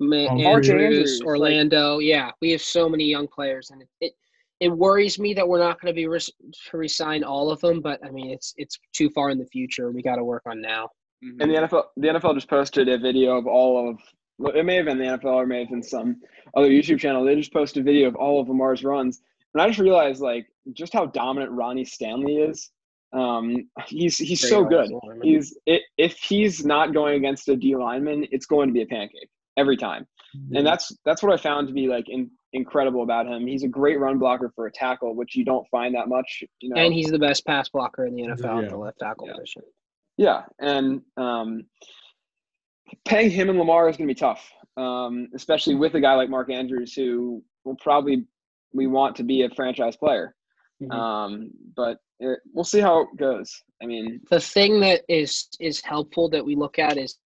Ma- 0.00 0.16
Andrews, 0.16 0.68
Andrews, 0.70 1.22
Orlando. 1.22 1.96
Like, 1.96 2.06
yeah, 2.06 2.30
we 2.40 2.50
have 2.52 2.62
so 2.62 2.88
many 2.88 3.04
young 3.04 3.28
players, 3.28 3.70
and 3.70 3.82
it 3.82 3.88
it, 4.00 4.12
it 4.60 4.68
worries 4.68 5.18
me 5.18 5.34
that 5.34 5.46
we're 5.46 5.60
not 5.60 5.80
going 5.80 5.92
to 5.92 5.96
be 5.96 6.06
re- 6.06 6.18
to 6.20 6.76
resign 6.76 7.24
all 7.24 7.50
of 7.50 7.60
them. 7.60 7.80
But 7.80 8.00
I 8.04 8.10
mean, 8.10 8.30
it's 8.30 8.54
it's 8.56 8.78
too 8.94 9.10
far 9.10 9.30
in 9.30 9.38
the 9.38 9.46
future. 9.46 9.90
We 9.90 10.02
got 10.02 10.16
to 10.16 10.24
work 10.24 10.42
on 10.46 10.60
now. 10.60 10.88
Mm-hmm. 11.24 11.40
And 11.40 11.50
the 11.50 11.56
NFL, 11.56 11.84
the 11.96 12.08
NFL 12.08 12.34
just 12.34 12.48
posted 12.48 12.88
a 12.88 12.98
video 12.98 13.36
of 13.36 13.46
all 13.46 13.90
of. 13.90 13.98
It 14.38 14.64
may 14.64 14.76
have 14.76 14.86
been 14.86 14.98
the 14.98 15.04
NFL 15.04 15.24
or 15.34 15.46
may 15.46 15.60
have 15.60 15.70
been 15.70 15.82
some 15.82 16.20
other 16.56 16.68
YouTube 16.68 17.00
channel. 17.00 17.24
They 17.24 17.34
just 17.34 17.52
posted 17.52 17.82
a 17.82 17.84
video 17.84 18.08
of 18.08 18.14
all 18.16 18.40
of 18.40 18.48
Lamar's 18.48 18.84
runs, 18.84 19.20
and 19.54 19.62
I 19.62 19.68
just 19.68 19.80
realized 19.80 20.20
like 20.20 20.46
just 20.72 20.92
how 20.92 21.06
dominant 21.06 21.52
Ronnie 21.52 21.84
Stanley 21.84 22.36
is. 22.36 22.70
Um, 23.12 23.68
he's 23.86 24.18
he's 24.18 24.48
so 24.48 24.64
good. 24.64 24.90
He's 25.22 25.56
it, 25.66 25.82
if 25.96 26.18
he's 26.18 26.64
not 26.64 26.92
going 26.92 27.16
against 27.16 27.48
a 27.48 27.56
D 27.56 27.74
lineman, 27.74 28.26
it's 28.30 28.46
going 28.46 28.68
to 28.68 28.72
be 28.72 28.82
a 28.82 28.86
pancake 28.86 29.28
every 29.56 29.76
time, 29.76 30.06
mm-hmm. 30.36 30.56
and 30.56 30.66
that's 30.66 30.92
that's 31.04 31.22
what 31.22 31.32
I 31.32 31.36
found 31.42 31.68
to 31.68 31.74
be 31.74 31.88
like 31.88 32.08
in, 32.08 32.30
incredible 32.52 33.02
about 33.02 33.26
him. 33.26 33.46
He's 33.46 33.62
a 33.62 33.68
great 33.68 33.98
run 33.98 34.18
blocker 34.18 34.52
for 34.54 34.66
a 34.66 34.72
tackle, 34.72 35.14
which 35.14 35.34
you 35.36 35.44
don't 35.44 35.66
find 35.68 35.94
that 35.94 36.08
much. 36.08 36.44
You 36.60 36.70
know, 36.70 36.76
and 36.76 36.92
he's 36.92 37.10
the 37.10 37.18
best 37.18 37.46
pass 37.46 37.68
blocker 37.70 38.06
in 38.06 38.14
the 38.14 38.22
NFL 38.22 38.60
yeah. 38.60 38.64
at 38.64 38.70
the 38.70 38.76
left 38.76 38.98
tackle 38.98 39.26
yeah. 39.26 39.32
position. 39.32 39.62
Yeah, 40.18 40.42
and 40.58 41.00
um, 41.16 41.64
paying 43.04 43.30
him 43.30 43.48
and 43.48 43.58
Lamar 43.58 43.88
is 43.88 43.96
going 43.96 44.08
to 44.08 44.14
be 44.14 44.18
tough, 44.18 44.50
um, 44.76 45.28
especially 45.34 45.74
with 45.74 45.94
a 45.94 46.00
guy 46.00 46.14
like 46.14 46.30
Mark 46.30 46.50
Andrews, 46.50 46.94
who 46.94 47.42
will 47.64 47.76
probably 47.76 48.24
we 48.72 48.86
want 48.86 49.16
to 49.16 49.22
be 49.22 49.42
a 49.42 49.50
franchise 49.50 49.96
player. 49.96 50.34
Mm-hmm. 50.82 50.92
Um, 50.92 51.50
but 51.74 51.98
it, 52.20 52.38
we'll 52.52 52.64
see 52.64 52.80
how 52.80 53.00
it 53.00 53.08
goes. 53.16 53.62
I 53.82 53.86
mean, 53.86 54.20
the 54.30 54.40
thing 54.40 54.80
that 54.80 55.02
is 55.08 55.48
is 55.60 55.80
helpful 55.80 56.28
that 56.30 56.44
we 56.44 56.54
look 56.54 56.78
at 56.78 56.96
is 56.98 57.18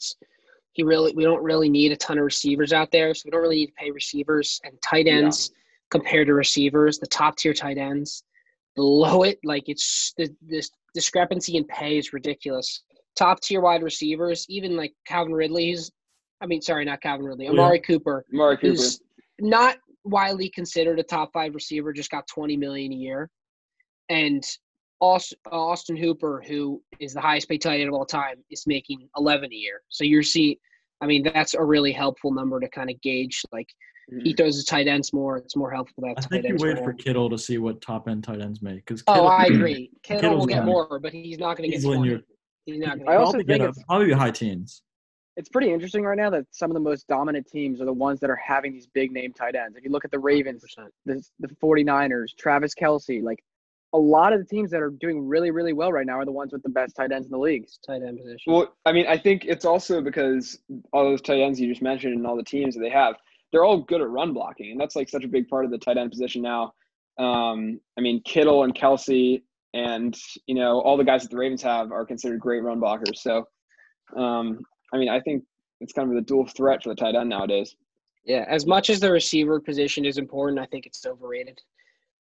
he 0.74 0.84
really 0.84 1.14
we 1.14 1.24
don't 1.24 1.44
really 1.44 1.70
need 1.70 1.92
a 1.92 1.98
ton 1.98 2.18
of 2.18 2.24
receivers 2.24 2.74
out 2.74 2.92
there, 2.92 3.14
so 3.14 3.24
we 3.26 3.32
don't 3.32 3.42
really 3.42 3.58
need 3.58 3.68
to 3.68 3.74
pay 3.74 3.92
receivers 3.92 4.60
and 4.64 4.82
tight 4.82 5.08
ends 5.08 5.52
yeah. 5.52 5.58
compared 5.90 6.28
to 6.28 6.34
receivers. 6.34 7.00
The 7.00 7.08
top 7.08 7.38
tier 7.38 7.54
tight 7.54 7.78
ends 7.78 8.24
below 8.76 9.24
it, 9.24 9.40
like 9.44 9.64
it's 9.68 10.14
the 10.18 10.34
this 10.42 10.72
discrepancy 10.94 11.58
in 11.58 11.66
pay 11.66 11.98
is 11.98 12.14
ridiculous. 12.14 12.84
Top 13.16 13.42
tier 13.42 13.62
wide 13.62 13.84
receivers, 13.84 14.46
even 14.50 14.76
like 14.76 14.94
Calvin 15.06 15.34
Ridley's, 15.34 15.92
I 16.42 16.46
mean, 16.46 16.62
sorry, 16.62 16.86
not 16.86 17.02
Calvin 17.02 17.26
Ridley, 17.26 17.48
Amari 17.48 17.78
yeah. 17.78 17.82
Cooper, 17.82 18.26
Amari 18.34 18.58
Cooper, 18.58 18.68
who's 18.68 19.00
not 19.40 19.78
widely 20.04 20.50
considered 20.50 21.00
a 21.00 21.04
top 21.04 21.32
five 21.34 21.54
receiver, 21.54 21.94
just 21.94 22.10
got 22.10 22.28
20 22.28 22.58
million 22.58 22.92
a 22.92 22.96
year, 22.96 23.30
and 24.10 24.44
uh, 25.02 25.20
Austin 25.52 25.98
Hooper, 25.98 26.44
who 26.48 26.82
is 27.00 27.14
the 27.14 27.22
highest 27.22 27.50
paid 27.50 27.62
tight 27.62 27.80
end 27.80 27.90
of 27.90 27.96
all 27.96 28.06
time, 28.06 28.36
is 28.50 28.66
making 28.68 29.10
11 29.18 29.52
a 29.52 29.56
year. 29.56 29.82
So 29.90 30.04
you're 30.04 30.24
seeing, 30.24 30.56
I 31.02 31.08
mean, 31.08 31.24
that's 31.24 31.56
a 31.56 31.64
really 31.64 31.92
helpful 31.92 32.32
number 32.32 32.60
to 32.60 32.70
kind 32.70 32.90
of 32.90 33.02
gauge 33.02 33.44
like 33.52 33.68
he 34.10 34.16
mm-hmm. 34.16 34.36
throws 34.36 34.56
his 34.56 34.66
tight 34.66 34.88
ends 34.88 35.14
more. 35.14 35.38
It's 35.38 35.56
more 35.56 35.72
helpful. 35.72 36.04
That 36.04 36.16
I 36.18 36.22
think 36.22 36.46
you 36.46 36.58
wait 36.60 36.84
for 36.84 36.92
Kittle 36.94 37.30
to 37.30 37.38
see 37.38 37.58
what 37.58 37.82
top 37.82 38.10
end 38.10 38.24
tight 38.24 38.42
ends 38.42 38.62
make. 38.62 38.86
Because 38.86 39.04
oh, 39.08 39.26
I 39.26 39.44
agree. 39.50 39.90
Kittle 40.04 40.22
Kittle's 40.22 40.40
will 40.40 40.48
get 40.48 40.66
more, 40.66 41.00
but 41.00 41.14
he's 41.14 41.40
not 41.40 41.58
going 41.58 41.72
to 41.72 41.78
get 41.78 41.84
20. 41.84 42.22
He's 42.66 42.80
not 42.80 42.98
going 42.98 43.06
to. 43.06 43.12
I 43.12 43.16
also 43.18 43.38
think 43.38 43.62
it's 43.62 43.84
probably 43.84 44.12
high 44.12 44.32
teens. 44.32 44.82
It's 45.38 45.50
pretty 45.50 45.72
interesting 45.72 46.04
right 46.04 46.18
now 46.18 46.30
that 46.30 46.46
some 46.52 46.70
of 46.70 46.74
the 46.76 46.82
most 46.82 47.08
dominant 47.08 47.48
teams 47.48 47.82
are 47.82 47.86
the 47.86 47.94
ones 47.94 48.20
that 48.20 48.30
are 48.30 48.36
having 48.36 48.74
these 48.74 48.88
big 48.88 49.12
name 49.12 49.34
tight 49.34 49.56
ends. 49.56 49.78
If 49.78 49.84
you 49.84 49.90
look 49.90 50.06
at 50.06 50.12
the 50.12 50.20
Ravens, 50.20 50.64
100%. 50.78 50.88
the 51.06 51.24
the 51.40 51.48
49ers, 51.64 52.36
Travis 52.38 52.74
Kelce, 52.76 53.24
like 53.24 53.44
a 53.94 53.98
lot 53.98 54.34
of 54.34 54.40
the 54.40 54.46
teams 54.46 54.72
that 54.72 54.82
are 54.82 54.90
doing 54.90 55.26
really, 55.26 55.52
really 55.52 55.74
well 55.74 55.92
right 55.92 56.06
now 56.06 56.20
are 56.20 56.26
the 56.26 56.32
ones 56.32 56.52
with 56.52 56.64
the 56.64 56.70
best 56.70 56.96
tight 56.96 57.12
ends 57.12 57.28
in 57.28 57.32
the 57.32 57.38
league. 57.38 57.66
Tight 57.86 58.02
end 58.04 58.20
position. 58.20 58.54
Well, 58.54 58.74
I 58.86 58.92
mean, 58.92 59.06
I 59.08 59.18
think 59.18 59.46
it's 59.46 59.66
also 59.66 60.02
because 60.02 60.60
all 60.94 61.04
those 61.04 61.22
tight 61.22 61.40
ends 61.40 61.60
you 61.60 61.68
just 61.68 61.82
mentioned 61.82 62.14
and 62.14 62.28
all 62.28 62.38
the 62.38 62.44
teams 62.44 62.76
that 62.76 62.82
they 62.82 62.90
have– 62.90 63.16
they're 63.52 63.64
all 63.64 63.80
good 63.82 64.02
at 64.02 64.10
run 64.10 64.34
blocking, 64.34 64.72
and 64.72 64.80
that's 64.80 64.96
like 64.96 65.10
such 65.10 65.24
a 65.24 65.28
big 65.28 65.48
part 65.48 65.66
of 65.66 65.72
the 65.72 65.78
tight 65.78 65.98
end 65.98 66.12
position 66.12 66.42
now. 66.42 66.74
Um, 67.18 67.80
I 67.98 68.02
mean, 68.02 68.22
Kittle 68.24 68.64
and 68.64 68.74
Kelce 68.74 69.42
and 69.74 70.18
you 70.48 70.56
know 70.56 70.82
all 70.82 70.98
the 70.98 71.04
guys 71.04 71.22
that 71.24 71.32
the 71.32 71.38
Ravens 71.38 71.62
have 71.62 71.92
are 71.92 72.06
considered 72.06 72.40
great 72.40 72.64
run 72.64 72.80
blockers. 72.80 73.18
So, 73.18 73.46
um, 74.16 74.60
I 74.94 74.98
mean, 74.98 75.10
I 75.10 75.20
think 75.22 75.44
it's 75.80 75.94
kind 75.94 76.10
of 76.10 76.16
the 76.16 76.22
dual 76.22 76.46
threat 76.48 76.84
for 76.84 76.90
the 76.90 76.96
tight 76.96 77.16
end 77.16 77.30
nowadays. 77.30 77.76
Yeah, 78.26 78.46
as 78.48 78.66
much 78.66 78.90
as 78.90 79.00
the 79.00 79.12
receiver 79.12 79.60
position 79.60 80.06
is 80.06 80.18
important, 80.18 80.60
I 80.60 80.66
think 80.66 80.86
it's 80.86 81.06
overrated. 81.06 81.60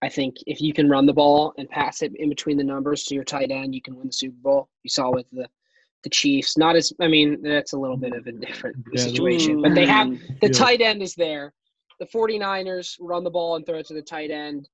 I 0.01 0.09
think 0.09 0.35
if 0.47 0.59
you 0.59 0.73
can 0.73 0.89
run 0.89 1.05
the 1.05 1.13
ball 1.13 1.53
and 1.59 1.69
pass 1.69 2.01
it 2.01 2.11
in 2.15 2.27
between 2.29 2.57
the 2.57 2.63
numbers 2.63 3.03
to 3.05 3.15
your 3.15 3.23
tight 3.23 3.51
end, 3.51 3.75
you 3.75 3.81
can 3.83 3.95
win 3.95 4.07
the 4.07 4.13
Super 4.13 4.37
Bowl. 4.41 4.69
You 4.83 4.89
saw 4.89 5.11
with 5.11 5.27
the 5.31 5.47
the 6.03 6.09
Chiefs. 6.09 6.57
Not 6.57 6.75
as 6.75 6.91
I 6.99 7.07
mean, 7.07 7.41
that's 7.43 7.73
a 7.73 7.77
little 7.77 7.97
bit 7.97 8.13
of 8.13 8.25
a 8.25 8.31
different 8.31 8.75
Yeah, 8.91 9.03
situation, 9.03 9.61
but 9.61 9.75
they 9.75 9.85
have 9.85 10.07
the 10.41 10.47
Yeah. 10.47 10.53
tight 10.53 10.81
end 10.81 11.03
is 11.03 11.13
there. 11.13 11.53
The 11.99 12.07
49ers 12.07 12.97
run 12.99 13.23
the 13.23 13.29
ball 13.29 13.55
and 13.55 13.65
throw 13.65 13.77
it 13.77 13.85
to 13.87 13.93
the 13.93 14.01
tight 14.01 14.31
end. 14.31 14.67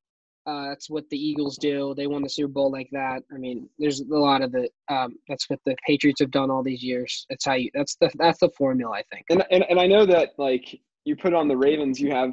Uh, 0.48 0.70
that's 0.70 0.90
what 0.90 1.04
the 1.10 1.18
Eagles 1.18 1.58
do. 1.58 1.94
They 1.98 2.08
won 2.08 2.24
the 2.24 2.30
Super 2.30 2.48
Bowl 2.48 2.72
like 2.72 2.88
that. 2.94 3.22
I 3.34 3.38
mean, 3.38 3.70
there's 3.78 4.00
a 4.00 4.06
lot 4.16 4.42
of 4.42 4.54
the. 4.54 4.70
Um, 4.90 5.16
that's 5.28 5.50
what 5.50 5.60
the 5.66 5.76
Patriots 5.86 6.22
have 6.22 6.32
done 6.32 6.50
all 6.50 6.64
these 6.64 6.82
years. 6.82 7.26
That's 7.30 7.46
how 7.46 7.56
you. 7.56 7.70
That's 7.74 7.98
the. 8.00 8.10
That's 8.16 8.40
the 8.40 8.50
formula, 8.58 8.96
I 8.96 9.04
think. 9.12 9.26
And, 9.30 9.44
and 9.52 9.66
and 9.70 9.80
I 9.80 9.88
know 9.88 10.06
that 10.06 10.30
like 10.38 10.80
you 11.04 11.18
put 11.18 11.34
on 11.34 11.50
the 11.50 11.58
Ravens, 11.58 12.00
you 12.00 12.12
have 12.12 12.32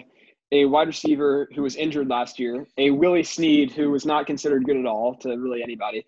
a 0.53 0.65
wide 0.65 0.87
receiver 0.87 1.49
who 1.55 1.63
was 1.63 1.75
injured 1.75 2.09
last 2.09 2.39
year, 2.39 2.67
a 2.79 2.91
Willie 2.91 3.25
Snead 3.25 3.73
who 3.73 3.91
was 3.91 4.07
not 4.07 4.27
considered 4.27 4.65
good 4.65 4.77
at 4.77 4.87
all 4.87 5.17
to 5.17 5.31
really 5.37 5.63
anybody, 5.63 6.07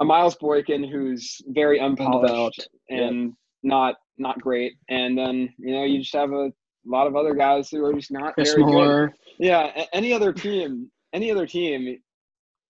a 0.00 0.04
Miles 0.04 0.36
Boykin 0.36 0.82
who's 0.82 1.42
very 1.48 1.78
unpolished 1.78 2.68
and 2.88 3.34
not 3.62 3.96
not 4.16 4.40
great, 4.40 4.74
and 4.88 5.18
then 5.18 5.52
you 5.58 5.74
know 5.74 5.84
you 5.84 5.98
just 5.98 6.14
have 6.14 6.32
a 6.32 6.50
lot 6.86 7.06
of 7.06 7.16
other 7.16 7.34
guys 7.34 7.68
who 7.68 7.84
are 7.84 7.92
just 7.92 8.10
not 8.10 8.34
Chris 8.34 8.54
very 8.54 8.64
good. 8.64 9.12
Yeah, 9.38 9.84
any 9.92 10.12
other 10.12 10.32
team, 10.32 10.90
any 11.14 11.30
other 11.30 11.46
team, 11.46 11.98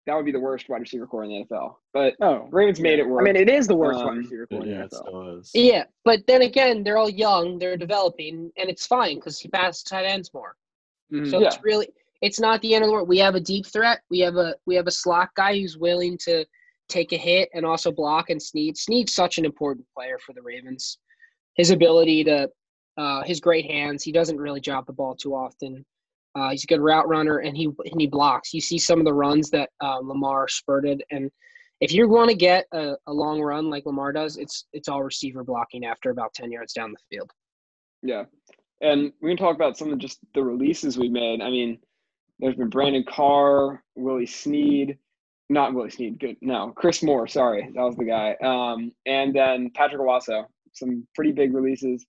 that 0.06 0.14
would 0.14 0.26
be 0.26 0.32
the 0.32 0.38
worst 0.38 0.68
wide 0.68 0.82
receiver 0.82 1.06
core 1.06 1.24
in 1.24 1.30
the 1.30 1.44
NFL. 1.44 1.76
But 1.94 2.14
Oh, 2.20 2.46
Ravens 2.52 2.78
made 2.78 2.98
it 2.98 3.08
work. 3.08 3.22
I 3.22 3.24
mean, 3.24 3.36
it 3.36 3.48
is 3.48 3.66
the 3.66 3.74
worst 3.74 4.00
Um, 4.00 4.06
wide 4.06 4.16
receiver 4.18 4.46
core 4.46 4.62
in 4.62 4.68
Yeah, 4.68 4.76
the 4.76 4.84
it 4.84 4.90
NFL. 4.92 4.96
still 5.08 5.38
is. 5.38 5.50
Yeah, 5.54 5.84
but 6.04 6.26
then 6.26 6.42
again, 6.42 6.84
they're 6.84 6.98
all 6.98 7.08
young. 7.10 7.58
They're 7.58 7.76
developing, 7.78 8.52
and 8.58 8.68
it's 8.68 8.86
fine 8.86 9.16
because 9.16 9.38
he 9.40 9.48
passes 9.48 9.82
tight 9.82 10.04
ends 10.04 10.32
more. 10.34 10.56
Mhm. 11.10 11.30
So 11.30 11.40
Yeah. 11.40 11.46
it's 11.48 11.62
really 11.64 11.88
it's 12.22 12.40
not 12.40 12.62
the 12.62 12.74
end 12.74 12.82
of 12.84 12.88
the 12.88 12.92
world. 12.92 13.08
We 13.08 13.18
have 13.18 13.34
a 13.34 13.40
deep 13.40 13.66
threat. 13.66 14.00
We 14.10 14.20
have 14.20 14.36
a 14.36 14.54
we 14.66 14.74
have 14.76 14.86
a 14.86 14.90
slot 14.90 15.30
guy 15.34 15.58
who's 15.58 15.76
willing 15.78 16.16
to 16.18 16.44
take 16.88 17.12
a 17.12 17.16
hit 17.16 17.48
and 17.54 17.64
also 17.66 17.90
block 17.90 18.28
and 18.30 18.40
Snead. 18.42 18.76
Snead's 18.76 19.14
such 19.14 19.38
an 19.38 19.44
important 19.46 19.86
player 19.94 20.18
for 20.18 20.32
the 20.34 20.42
Ravens. 20.42 20.98
His 21.54 21.70
ability 21.70 22.24
to 22.24 22.50
uh, 22.96 23.22
his 23.24 23.40
great 23.40 23.64
hands. 23.64 24.02
He 24.04 24.12
doesn't 24.12 24.36
really 24.38 24.60
drop 24.60 24.86
the 24.86 24.92
ball 24.92 25.14
too 25.16 25.34
often. 25.34 25.84
Uh, 26.34 26.50
he's 26.50 26.64
a 26.64 26.66
good 26.66 26.80
route 26.80 27.08
runner 27.08 27.38
and 27.38 27.56
he 27.56 27.66
and 27.66 28.00
he 28.00 28.06
blocks. 28.06 28.52
You 28.52 28.60
see 28.60 28.78
some 28.78 28.98
of 28.98 29.04
the 29.04 29.14
runs 29.14 29.50
that 29.50 29.70
uh, 29.80 29.98
Lamar 30.02 30.48
spurted, 30.48 31.02
and 31.10 31.30
if 31.80 31.92
you 31.92 32.08
want 32.08 32.30
to 32.30 32.36
get 32.36 32.66
a, 32.72 32.94
a 33.06 33.12
long 33.12 33.40
run 33.40 33.70
like 33.70 33.86
Lamar 33.86 34.12
does, 34.12 34.36
it's 34.36 34.66
it's 34.72 34.88
all 34.88 35.02
receiver 35.02 35.44
blocking 35.44 35.84
after 35.84 36.10
about 36.10 36.34
ten 36.34 36.50
yards 36.50 36.72
down 36.72 36.92
the 36.92 37.16
field. 37.16 37.30
Yeah. 38.02 38.24
And 38.80 39.12
we 39.22 39.30
can 39.30 39.36
talk 39.36 39.54
about 39.54 39.78
some 39.78 39.92
of 39.92 39.98
just 39.98 40.18
the 40.34 40.42
releases 40.42 40.98
we 40.98 41.08
made. 41.08 41.40
I 41.40 41.48
mean, 41.48 41.78
there's 42.38 42.56
been 42.56 42.68
Brandon 42.68 43.04
Carr, 43.08 43.82
Willie 43.94 44.26
Snead, 44.26 44.98
not 45.48 45.74
Willie 45.74 45.90
Snead, 45.90 46.18
good. 46.18 46.36
No, 46.42 46.72
Chris 46.76 47.02
Moore, 47.02 47.26
sorry. 47.26 47.70
That 47.74 47.82
was 47.82 47.96
the 47.96 48.04
guy. 48.04 48.36
Um, 48.42 48.92
and 49.06 49.34
then 49.34 49.70
Patrick 49.74 50.00
Onwuasor, 50.00 50.44
some 50.72 51.06
pretty 51.14 51.32
big 51.32 51.54
releases. 51.54 52.04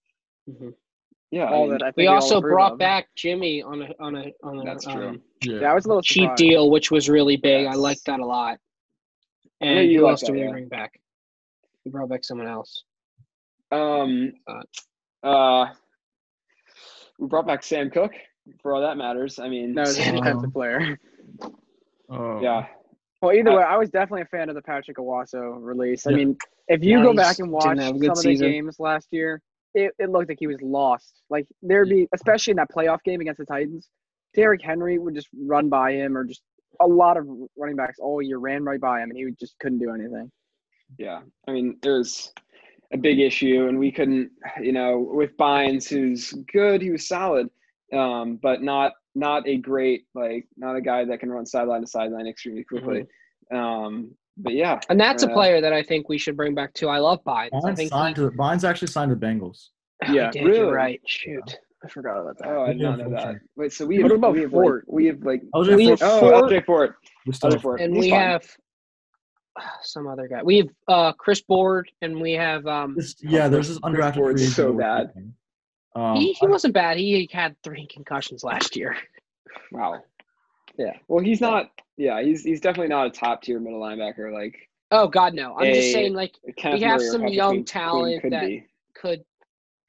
Yeah. 1.36 1.46
I 1.50 1.52
mean, 1.60 1.70
that 1.72 1.82
I 1.84 1.88
think 1.88 1.98
We 1.98 2.08
all 2.08 2.16
also 2.16 2.40
brought 2.40 2.74
of. 2.74 2.80
back 2.80 3.10
Jimmy 3.16 3.62
on 3.62 3.82
a 3.82 3.90
on 4.00 4.16
a 4.16 4.32
on 4.42 4.60
a 4.60 4.64
That's 4.64 4.86
true. 4.86 5.10
um, 5.10 5.22
Yeah. 5.44 5.60
Yeah, 5.62 5.72
I 5.72 5.74
was 5.76 5.84
a 5.84 5.90
little 5.90 6.02
cheap 6.02 6.24
surprised. 6.24 6.38
deal, 6.38 6.70
which 6.72 6.92
was 6.92 7.10
really 7.10 7.36
big. 7.36 7.66
I 7.68 7.72
Yes. 7.72 7.78
liked 7.78 8.06
that 8.06 8.22
a 8.22 8.26
lot. 8.26 8.58
And 9.60 9.90
you 9.90 10.00
who 10.00 10.06
like 10.06 10.12
else 10.12 10.22
that, 10.22 10.28
did 10.28 10.36
we 10.36 10.42
yeah. 10.44 10.52
bring 10.52 10.68
back? 10.70 11.00
We 11.84 11.92
brought 11.92 12.08
back 12.08 12.24
someone 12.24 12.48
else. 12.48 12.84
um, 13.72 14.32
Uh, 14.48 15.28
uh, 15.28 15.74
we 17.20 17.28
brought 17.28 17.48
back 17.48 17.64
Sam 17.64 17.90
Cook 17.90 18.14
for 18.62 18.74
all 18.74 18.82
that 18.82 18.96
matters. 18.96 19.38
I 19.38 19.50
mean, 19.50 19.74
No, 19.74 19.82
it's 19.82 20.00
a 20.00 20.12
defensive 20.14 20.54
player. 20.54 20.98
Oh. 22.10 22.40
yeah. 22.42 22.68
Well, 23.22 23.34
either 23.34 23.52
Uh, 23.52 23.58
way, 23.58 23.64
I 23.64 23.76
was 23.78 23.90
definitely 23.90 24.22
a 24.22 24.26
fan 24.28 24.48
of 24.50 24.56
the 24.56 24.62
Patrick 24.62 24.98
Onwuasor 24.98 25.58
release. 25.62 26.06
I 26.08 26.12
Yeah. 26.12 26.18
mean, 26.18 26.38
if 26.70 26.84
you 26.84 26.98
Yeah, 27.00 27.04
go 27.04 27.14
back 27.14 27.40
and 27.40 27.52
watch 27.52 27.64
some 27.78 27.80
a 27.80 27.90
of 27.90 28.00
the 28.00 28.16
season. 28.16 28.52
games 28.52 28.80
last 28.80 29.12
year, 29.12 29.42
it, 29.76 29.92
it 30.00 30.10
looked 30.10 30.30
like 30.30 30.40
he 30.40 30.48
was 30.48 30.62
lost. 30.62 31.22
Like 31.30 31.46
there'd 31.62 31.90
be, 31.90 32.08
especially 32.14 32.52
in 32.52 32.58
that 32.58 32.72
playoff 32.72 33.04
game 33.04 33.22
against 33.22 33.40
the 33.40 33.46
Titans, 33.46 33.90
Derrick 34.34 34.62
Henry 34.64 34.98
would 34.98 35.14
just 35.14 35.28
run 35.38 35.70
by 35.70 35.92
him, 35.92 36.18
or 36.18 36.24
just 36.24 36.42
a 36.82 36.88
lot 36.88 37.18
of 37.18 37.28
running 37.58 37.76
backs 37.76 38.00
all 38.00 38.22
year 38.22 38.38
ran 38.38 38.64
right 38.64 38.80
by 38.80 39.02
him, 39.02 39.10
and 39.10 39.18
he 39.18 39.30
just 39.40 39.58
couldn't 39.60 39.80
do 39.80 39.94
anything. 39.94 40.32
Yeah, 40.98 41.22
I 41.48 41.52
mean, 41.52 41.78
it 41.84 41.90
was 41.90 42.32
a 42.94 42.98
big 42.98 43.20
issue, 43.20 43.68
and 43.68 43.78
we 43.78 43.92
couldn't, 43.92 44.32
you 44.62 44.72
know, 44.72 45.00
with 45.00 45.36
Bynes, 45.38 45.88
who's 45.88 46.32
good, 46.52 46.82
he 46.82 46.92
was 46.92 47.08
solid, 47.08 47.50
um, 47.94 48.40
but 48.42 48.62
not 48.62 48.94
not 49.14 49.48
a 49.48 49.58
great 49.58 50.06
like 50.14 50.48
not 50.58 50.76
a 50.76 50.82
guy 50.82 51.06
that 51.06 51.20
can 51.20 51.30
run 51.30 51.46
sideline 51.46 51.82
to 51.82 51.88
sideline 51.88 52.28
extremely 52.28 52.64
quickly. 52.64 53.06
Um, 53.54 54.12
but 54.38 54.54
yeah, 54.54 54.80
And 54.90 55.00
that's 55.00 55.24
a 55.24 55.30
Uh, 55.30 55.34
player 55.34 55.62
that 55.62 55.74
I 55.74 55.82
think 55.84 56.10
we 56.10 56.18
should 56.18 56.36
bring 56.38 56.54
back 56.56 56.74
too. 56.74 56.90
I 56.90 56.98
love 57.00 57.24
Bynes. 57.24 57.50
I 57.54 57.60
Bynes 57.60 57.76
think 57.78 57.90
signed 57.92 58.18
he, 58.18 58.24
to 58.24 58.32
Bynes 58.32 58.64
actually 58.68 58.90
signed 58.90 59.12
to 59.12 59.16
Bengals. 59.16 59.70
Yeah, 60.10 60.30
did, 60.32 60.44
really? 60.44 60.58
You're 60.60 60.74
right. 60.74 61.02
Shoot. 61.06 61.58
I 61.84 61.88
forgot 61.88 62.20
about 62.20 62.38
that. 62.40 62.48
Oh, 62.50 62.64
I 62.64 62.74
did 62.74 62.82
not 62.82 62.98
know 62.98 63.10
that. 63.12 63.18
Unfortunate. 63.20 63.42
Wait, 63.56 63.74
so 63.74 63.86
we 63.86 64.02
What 64.02 64.12
have, 64.12 64.18
about 64.20 64.34
we 64.34 64.42
have 64.42 64.52
Fort? 64.52 64.86
Like, 64.88 64.94
we 64.94 65.06
have 65.06 65.20
like 65.24 65.42
LJ 65.54 65.76
We- 65.78 65.86
Fort- 65.88 66.00
oh 66.04 66.20
Fort- 66.20 66.34
LJ 66.52 66.66
Fort, 66.66 66.96
we 67.26 67.34
still 67.34 67.50
LJ 67.52 67.62
Fort, 67.62 67.82
And 67.82 67.96
He's 67.96 68.06
we 68.06 68.10
fine. 68.10 68.20
have 68.20 68.44
some 69.84 70.08
other 70.08 70.28
guy. 70.28 70.42
We 70.44 70.58
have 70.58 70.68
uh, 70.88 71.14
Chris 71.14 71.42
Board, 71.42 71.90
and 72.02 72.20
we 72.20 72.34
have 72.34 72.66
um, 72.68 72.96
This- 72.96 73.16
yeah, 73.22 73.48
there's 73.48 73.68
this 73.70 73.78
Chris 73.80 73.94
undrafted 73.96 74.16
Ford's 74.16 74.42
free 74.42 74.46
agent 74.48 74.56
so 74.56 74.74
bad. 74.74 75.12
Um, 75.96 76.18
he, 76.18 76.34
he 76.34 76.48
wasn't 76.48 76.74
bad. 76.74 76.98
He 76.98 77.30
had 77.32 77.56
three 77.64 77.88
concussions 77.88 78.44
last 78.44 78.76
year. 78.76 78.98
Wow. 79.72 80.02
Yeah. 80.78 80.94
Well, 81.08 81.24
he's 81.24 81.42
not. 81.42 81.72
Yeah, 81.98 82.22
he's 82.22 82.44
he's 82.44 82.60
definitely 82.62 82.90
not 82.90 83.08
a 83.08 83.10
top 83.10 83.42
tier 83.42 83.60
middle 83.60 83.80
linebacker 83.80 84.34
like 84.34 84.56
Oh 84.92 85.08
God, 85.08 85.34
no! 85.34 85.56
I'm 85.56 85.66
A- 85.68 85.74
just 85.74 85.92
saying, 85.94 86.14
like, 86.14 86.36
Kenneth 86.58 86.80
We 86.80 86.86
have 86.86 87.00
Murray 87.00 87.10
some 87.10 87.28
young 87.28 87.50
Queen- 87.50 87.56
Queen 87.58 87.66
talent 87.66 88.22
could 88.22 88.34
that- 88.34 88.46
be. 88.48 88.66
could 88.94 89.24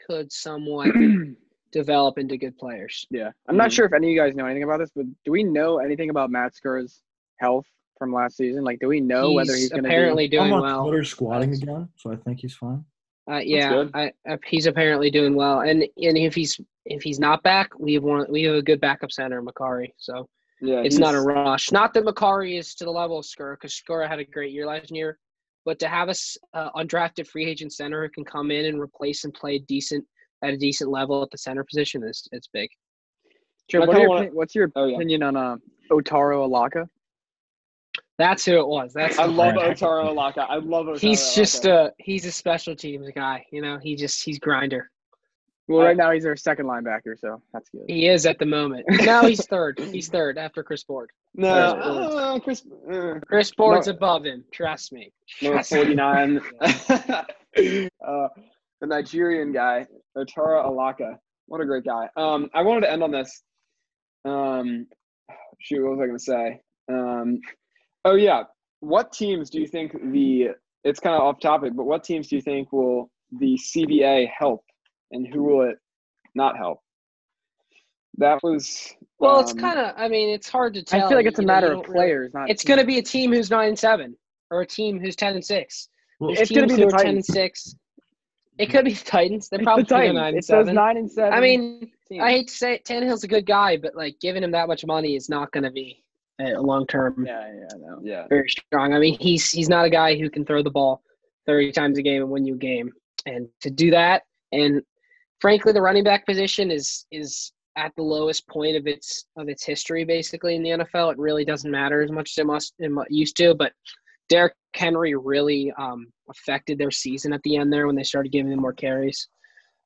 could 0.07 0.33
somewhat 0.33 0.89
develop 1.73 2.19
into 2.19 2.37
good 2.37 2.57
players. 2.59 3.07
Yeah, 3.11 3.31
I'm 3.49 3.57
not 3.57 3.71
Mhm. 3.71 3.73
sure 3.75 3.87
if 3.87 3.93
any 3.93 4.07
of 4.09 4.11
you 4.13 4.19
guys 4.21 4.35
know 4.35 4.47
anything 4.47 4.63
about 4.63 4.79
this, 4.79 4.91
but 4.95 5.07
do 5.25 5.33
we 5.33 5.43
know 5.43 5.79
anything 5.79 6.11
about 6.11 6.31
Matt 6.31 6.53
Skura's 6.55 7.03
health 7.39 7.67
from 7.99 8.13
last 8.13 8.37
season? 8.37 8.63
Like, 8.65 8.79
do 8.79 8.89
we 8.89 9.01
know 9.01 9.33
whether 9.33 9.55
he's 9.55 9.71
going 9.71 9.83
to 9.83 9.89
apparently 9.89 10.25
I'm 10.25 10.31
doing 10.31 10.53
on 10.53 10.63
well. 10.63 10.83
Twitter 10.85 11.05
squatting 11.05 11.53
again, 11.53 11.89
so 11.97 12.13
I 12.13 12.17
think 12.17 12.41
he's 12.41 12.55
fine. 12.55 12.85
Uh, 13.29 13.39
yeah. 13.39 13.85
I, 13.93 14.13
I, 14.29 14.39
he's 14.47 14.67
apparently 14.67 15.11
doing 15.11 15.35
well, 15.35 15.61
and 15.61 15.83
and 15.83 16.17
if 16.17 16.35
he's 16.35 16.61
if 16.85 17.03
he's 17.03 17.19
not 17.19 17.43
back, 17.43 17.77
we 17.79 17.95
have 17.95 18.05
one. 18.05 18.27
We 18.31 18.45
have 18.45 18.55
a 18.55 18.63
good 18.63 18.81
backup 18.81 19.11
center, 19.11 19.43
Mekari. 19.43 19.93
So 19.97 20.29
Yeah, 20.61 20.81
it's 20.85 20.97
not 20.99 21.15
a 21.15 21.21
rush. 21.21 21.71
Not 21.71 21.93
that 21.95 22.05
Mekari 22.05 22.59
is 22.59 22.75
to 22.77 22.85
the 22.85 22.91
level 22.91 23.19
of 23.19 23.25
Skura, 23.27 23.55
because 23.55 23.75
Skura 23.75 24.09
had 24.09 24.19
a 24.19 24.25
great 24.25 24.53
year 24.53 24.67
last 24.67 24.91
year, 24.91 25.19
but 25.65 25.79
to 25.81 25.89
have 25.89 26.09
a 26.09 26.15
uh, 26.55 26.71
undrafted 26.73 27.27
free 27.27 27.45
agent 27.47 27.73
center 27.73 28.03
who 28.03 28.09
can 28.09 28.25
come 28.25 28.51
in 28.51 28.65
and 28.67 28.81
replace 28.81 29.25
and 29.25 29.35
play 29.35 29.59
decent 29.59 30.05
at 30.43 30.55
a 30.55 30.57
decent 30.57 30.91
level 30.91 31.23
at 31.23 31.31
the 31.31 31.39
center 31.39 31.65
position 31.65 32.03
is 32.05 32.27
it's 32.33 32.49
big. 32.53 32.69
Joe, 33.69 33.83
I 33.83 33.87
what 33.87 33.99
your, 33.99 34.09
wanna- 34.09 34.31
what's 34.33 34.55
your 34.55 34.71
Oh 34.77 34.87
yeah. 34.87 34.97
opinion 34.97 35.23
on 35.23 35.37
uh, 35.37 35.57
Otaro 35.91 36.45
Alaka? 36.45 36.89
That's 38.19 38.47
who 38.47 38.59
it 38.59 38.67
was. 38.67 38.95
That's 38.95 39.19
I 39.19 39.27
love 39.27 39.55
player. 39.57 39.75
Otaro 39.75 40.09
Alaka. 40.09 40.47
I 40.49 40.57
love 40.57 40.87
Otaro 40.87 40.99
He's 41.01 41.35
just 41.35 41.67
a 41.67 41.93
he's 41.99 42.25
a 42.25 42.33
special 42.33 42.75
teams 42.75 43.09
guy. 43.15 43.45
You 43.53 43.61
know, 43.61 43.79
he 43.79 43.95
just 43.95 44.25
he's 44.25 44.39
grinder. 44.39 44.91
Well, 45.69 45.85
right 45.85 45.97
now 45.97 46.13
he's 46.13 46.25
our 46.25 46.37
second 46.37 46.67
linebacker, 46.67 47.19
so 47.19 47.43
that's 47.53 47.69
good. 47.71 47.85
He 47.89 48.07
is 48.07 48.25
at 48.25 48.39
the 48.39 48.47
moment. 48.47 48.87
now 49.05 49.25
he's 49.27 49.45
third. 49.47 49.79
He's 49.79 50.09
third 50.09 50.39
after 50.39 50.63
Chris 50.63 50.85
Board. 50.85 51.11
no, 51.35 51.49
uh, 51.49 52.39
Chris. 52.39 52.65
Uh, 52.91 53.15
Chris 53.27 53.51
Board's 53.53 53.89
No. 53.89 53.95
above 53.95 54.25
him. 54.25 54.45
Trust 54.53 54.93
me. 54.93 55.13
number 55.43 55.63
forty 55.65 55.95
nine. 55.95 56.41
uh, 56.61 58.29
the 58.81 58.87
Nigerian 58.87 59.53
guy, 59.53 59.87
Otaro 60.17 60.65
Alaka. 60.67 61.19
What 61.47 61.61
a 61.61 61.65
great 61.65 61.85
guy. 61.85 62.09
Um, 62.17 62.49
I 62.55 62.63
wanted 62.63 62.83
to 62.83 62.93
end 62.93 63.03
on 63.03 63.11
this. 63.11 63.43
Um, 64.25 64.87
shoot, 65.61 65.83
what 65.83 65.97
was 65.97 66.01
I 66.01 66.07
going 66.07 66.19
to 66.19 66.25
say? 66.25 66.61
Um, 66.89 67.41
oh 68.05 68.15
yeah, 68.15 68.45
what 68.81 69.13
teams 69.13 69.51
do 69.51 69.61
you 69.61 69.67
think 69.67 69.93
the? 70.13 70.51
It's 70.85 71.01
kind 71.01 71.17
of 71.17 71.23
off 71.23 71.41
topic, 71.41 71.73
but 71.75 71.85
what 71.85 72.05
teams 72.05 72.29
do 72.29 72.37
you 72.37 72.43
think 72.43 72.73
will 72.73 73.11
the 73.33 73.59
CBA 73.59 74.29
help, 74.37 74.65
and 75.11 75.27
who 75.27 75.43
will 75.43 75.69
it 75.69 75.79
not 76.35 76.57
help? 76.57 76.81
That 78.19 78.43
was. 78.43 78.95
Well, 79.19 79.41
it's 79.41 79.53
um, 79.53 79.59
kind 79.59 79.79
of. 79.79 79.95
I 79.97 80.09
mean, 80.09 80.31
it's 80.31 80.49
hard 80.49 80.75
to 80.75 80.83
tell. 80.83 81.05
I 81.05 81.09
feel 81.09 81.17
like 81.19 81.27
it's 81.27 81.39
a 81.39 81.43
you 81.43 81.47
know, 81.47 81.55
matter 81.55 81.67
you 81.69 81.73
of 81.75 81.79
don't 81.85 81.89
really- 81.95 82.07
players, 82.07 82.35
not. 82.35 82.51
It's 82.51 82.65
going 82.65 82.79
to 82.81 82.87
be 82.87 82.99
a 82.99 83.03
team 83.03 83.33
who's 83.33 83.51
nine 83.51 83.69
and 83.69 83.79
seven, 83.79 84.17
or 84.51 84.63
a 84.63 84.67
team 84.67 84.99
who's 84.99 85.17
ten 85.17 85.35
and 85.35 85.45
six. 85.45 85.89
Well, 86.19 86.31
It's 86.31 86.51
gonna 86.51 86.67
be 86.67 86.77
the 86.77 86.87
are 86.87 87.03
ten 87.03 87.17
and 87.17 87.25
six. 87.25 87.75
It 88.59 88.71
could 88.71 88.87
be 88.87 88.95
the 88.95 89.05
Titans. 89.05 89.51
They're 89.51 89.59
probably 89.63 89.83
the 89.85 89.91
Titans. 89.91 90.15
nine 90.15 90.29
and 90.29 90.39
It's 90.39 90.47
those 90.47 90.61
seven. 90.63 90.75
nine 90.75 90.97
and 90.97 91.11
seven. 91.11 91.33
I 91.35 91.41
mean, 91.41 91.91
teams. 92.09 92.23
I 92.23 92.31
hate 92.31 92.49
to 92.49 92.55
say 92.55 92.75
it, 92.75 92.85
Tannehill's 92.87 93.23
a 93.23 93.29
good 93.29 93.45
guy, 93.45 93.77
but 93.77 93.95
like 93.95 94.19
giving 94.21 94.43
him 94.43 94.51
that 94.53 94.67
much 94.67 94.87
money 94.87 95.15
is 95.15 95.29
not 95.29 95.53
going 95.53 95.65
to 95.65 95.71
be 95.71 96.03
a 96.41 96.61
long 96.61 96.87
term 96.87 97.25
yeah, 97.27 97.53
yeah, 97.55 97.69
I 97.75 97.77
know. 97.79 98.01
Yeah. 98.03 98.27
very 98.29 98.49
strong. 98.49 98.95
I 98.95 98.99
mean, 98.99 99.19
he's 99.19 99.51
he's 99.51 99.69
not 99.69 99.85
a 99.85 99.91
guy 99.91 100.19
who 100.19 100.31
can 100.31 100.45
throw 100.45 100.63
the 100.63 100.71
ball 100.71 101.03
30 101.47 101.73
times 101.73 101.99
a 101.99 102.03
game 102.03 102.23
and 102.23 102.31
win 102.31 102.47
you 102.47 102.55
a 102.55 102.59
game. 102.59 102.93
And 103.27 103.49
to 103.61 103.71
do 103.71 103.91
that, 103.91 104.23
and 104.53 104.83
frankly, 105.41 105.73
the 105.73 105.83
running 105.83 106.05
back 106.05 106.27
position 106.27 106.71
is 106.71 107.07
is 107.11 107.53
at 107.77 107.93
the 107.97 108.03
lowest 108.03 108.49
point 108.49 108.77
of 108.77 108.87
its 108.87 109.27
of 109.37 109.49
its 109.49 109.65
history, 109.65 110.05
basically 110.05 110.57
in 110.57 110.63
the 110.63 110.71
NFL. 110.71 111.13
It 111.13 111.19
really 111.19 111.45
doesn't 111.45 111.71
matter 111.71 112.03
as 112.03 112.11
much 112.11 112.31
as 112.31 112.39
it 112.39 112.47
must 112.47 112.75
it 112.79 112.93
used 113.11 113.37
to. 113.39 113.55
But 113.55 113.73
Derrick 114.29 114.55
Henry 114.75 115.15
really 115.15 115.73
um, 115.79 116.07
affected 116.29 116.79
their 116.79 116.91
season 116.91 117.33
at 117.33 117.43
the 117.43 117.57
end 117.57 117.73
there 117.73 117.87
when 117.87 117.97
they 117.97 118.03
started 118.03 118.33
giving 118.33 118.53
him 118.53 118.61
more 118.61 118.73
carries. 118.73 119.29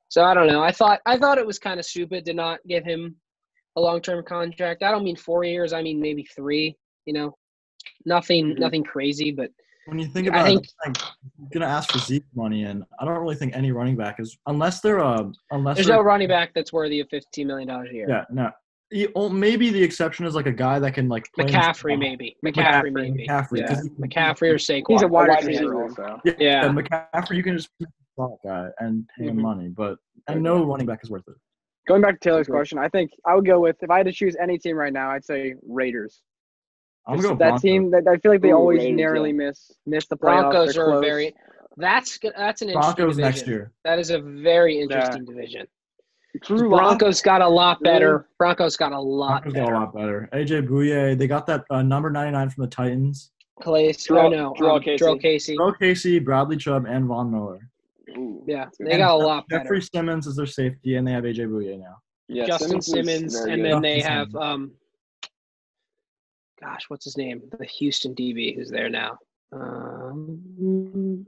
So 0.09 0.25
I 0.25 0.35
don't 0.35 0.47
know. 0.47 0.63
I 0.63 0.73
thought 0.73 1.01
I 1.07 1.19
thought 1.19 1.39
it 1.39 1.47
was 1.47 1.59
kind 1.59 1.79
of 1.79 1.87
stupid 1.87 2.25
to 2.27 2.35
not 2.35 2.61
give 2.67 2.85
him 2.85 3.17
a 3.77 3.81
long 3.81 4.01
term 4.01 4.25
contract. 4.25 4.83
I 4.83 4.91
don't 4.91 5.05
mean 5.05 5.17
four 5.17 5.45
years. 5.45 5.73
I 5.73 5.83
mean 5.83 6.01
maybe 6.01 6.25
three. 6.35 6.77
You 7.07 7.15
know, 7.15 7.37
nothing 8.05 8.47
mm-hmm. 8.47 8.61
nothing 8.61 8.85
crazy, 8.85 9.31
but 9.31 9.51
when 9.91 9.99
you 9.99 10.07
think 10.07 10.29
about 10.29 10.43
I 10.43 10.45
think, 10.45 10.65
it, 10.65 10.73
like, 10.87 10.97
gonna 11.53 11.67
ask 11.67 11.91
for 11.93 11.99
Zeke 11.99 12.25
money, 12.35 12.65
and 12.65 12.85
I 13.01 13.05
don't 13.05 13.19
really 13.19 13.35
think 13.35 13.55
any 13.55 13.73
running 13.73 13.97
back 13.97 14.21
is 14.21 14.39
unless 14.47 14.81
they're 14.81 15.01
uh 15.01 15.25
unless 15.51 15.77
there's 15.77 15.89
no 15.89 16.01
running 16.01 16.29
back 16.29 16.53
that's 16.55 16.73
worthy 16.73 17.01
of 17.01 17.09
fifteen 17.09 17.49
million 17.49 17.69
dollars 17.69 17.91
a 17.91 17.95
year. 17.95 18.07
Yeah, 18.09 18.25
no. 18.31 18.51
Oh, 19.15 19.29
maybe 19.29 19.71
the 19.71 19.83
exception 19.83 20.27
is 20.27 20.35
like 20.35 20.47
a 20.47 20.53
guy 20.53 20.79
that 20.79 20.95
can 20.95 21.09
like 21.09 21.29
McCaffrey, 21.39 21.99
maybe 21.99 22.37
McCaffrey, 22.45 22.93
maybe 22.93 23.27
McCaffrey, 23.27 23.59
yeah. 23.59 23.81
McCaffrey 24.01 24.51
or 24.51 24.57
Saquon. 24.57 24.85
He's 24.89 25.03
a 25.03 25.09
wide 25.09 25.29
receiver 25.45 25.83
also. 25.83 26.21
Yeah, 26.25 26.33
yeah. 26.39 26.69
McCaffrey, 26.69 27.37
you 27.37 27.43
can 27.43 27.57
just 27.57 27.71
slot 28.17 28.39
guy 28.45 28.69
and 28.79 29.07
pay 29.17 29.27
him 29.27 29.35
mm-hmm. 29.35 29.43
money, 29.43 29.69
but 29.69 29.99
and 30.29 30.43
no 30.43 30.65
running 30.65 30.87
back 30.87 31.01
is 31.03 31.11
worth 31.11 31.23
it. 31.29 31.35
Going 31.87 32.03
back 32.03 32.21
to 32.21 32.29
Taylor's 32.29 32.47
question, 32.47 32.79
I 32.79 32.89
think 32.89 33.11
I 33.27 33.35
would 33.35 33.47
go 33.47 33.61
with 33.61 33.77
if 33.81 33.91
I 33.91 33.99
had 33.99 34.07
to 34.07 34.13
choose 34.13 34.37
any 34.41 34.59
team 34.59 34.77
right 34.77 34.93
now, 34.93 35.11
I'd 35.11 35.25
say 35.25 35.55
Raiders. 35.67 36.23
I'm 37.07 37.17
gonna 37.17 37.29
go 37.29 37.35
that 37.35 37.39
Broncos. 37.39 37.63
team 37.63 37.91
that 37.91 38.07
I 38.09 38.17
feel 38.19 38.33
like 38.33 38.43
they 38.43 38.51
Ooh, 38.51 38.57
always 38.57 38.83
narrowly 38.95 39.31
yeah. 39.31 39.37
miss 39.37 39.73
miss 39.87 40.07
the 40.07 40.17
playoffs. 40.17 40.53
Broncos 40.53 40.77
are 40.77 41.01
very. 41.01 41.35
That's 41.77 42.19
that's 42.37 42.63
an 42.63 42.69
interesting 42.69 42.95
Broncos 42.97 43.17
division. 43.17 43.23
next 43.23 43.47
year. 43.47 43.73
That 43.85 43.99
is 43.99 44.11
a 44.11 44.21
very 44.21 44.81
interesting 44.81 45.25
yeah. 45.27 45.35
division. 45.35 45.67
Drew 46.43 46.69
Broncos 46.69 47.21
got 47.21 47.43
a 47.43 47.49
lot 47.49 47.83
better. 47.83 48.29
Broncos 48.39 48.77
got 48.77 48.93
a 48.93 49.01
lot 49.01 49.43
Broncos 49.43 49.53
better. 49.53 49.73
got 49.73 49.73
a 49.73 49.81
lot 49.81 49.95
better. 49.95 50.29
AJ 50.33 50.69
Bouye, 50.69 51.19
they 51.19 51.27
got 51.27 51.47
that 51.47 51.65
uh, 51.71 51.83
number 51.83 52.11
99 52.11 52.51
from 52.51 52.63
the 52.63 52.71
Titans. 52.71 53.33
Calais, 53.61 53.93
Drew, 53.93 54.19
oh, 54.19 54.29
no, 54.29 54.55
Drew 54.57 54.71
um, 54.71 54.83
Casey. 54.83 55.19
Casey. 55.19 55.57
Casey, 55.79 56.19
Bradley 56.19 56.57
Chubb, 56.57 56.87
and 56.87 57.07
Von 57.07 57.31
Miller. 57.31 57.69
Ooh, 58.17 58.43
yeah, 58.47 58.67
they 58.79 58.97
got 58.97 59.11
a 59.11 59.15
lot 59.15 59.47
better. 59.49 59.65
Jeffrey 59.65 59.83
Simmons 59.83 60.27
is 60.27 60.37
their 60.37 60.47
safety, 60.47 60.97
and 60.97 61.07
they 61.07 61.13
have 61.13 61.25
AJ 61.25 61.49
Bouye 61.49 61.79
now. 61.79 61.97
Yeah, 62.29 62.47
Justin 62.47 62.81
Simmons, 62.81 63.35
Simmons 63.35 63.35
and 63.37 63.65
then 63.65 63.83
they 63.83 64.01
have 64.01 64.35
um, 64.37 64.73
gosh, 66.61 66.85
what's 66.89 67.05
his 67.05 67.17
name? 67.17 67.43
The 67.59 67.65
Houston 67.65 68.15
DB 68.15 68.55
who's 68.55 68.71
there 68.71 68.89
now. 68.89 69.19
Um, 69.53 71.27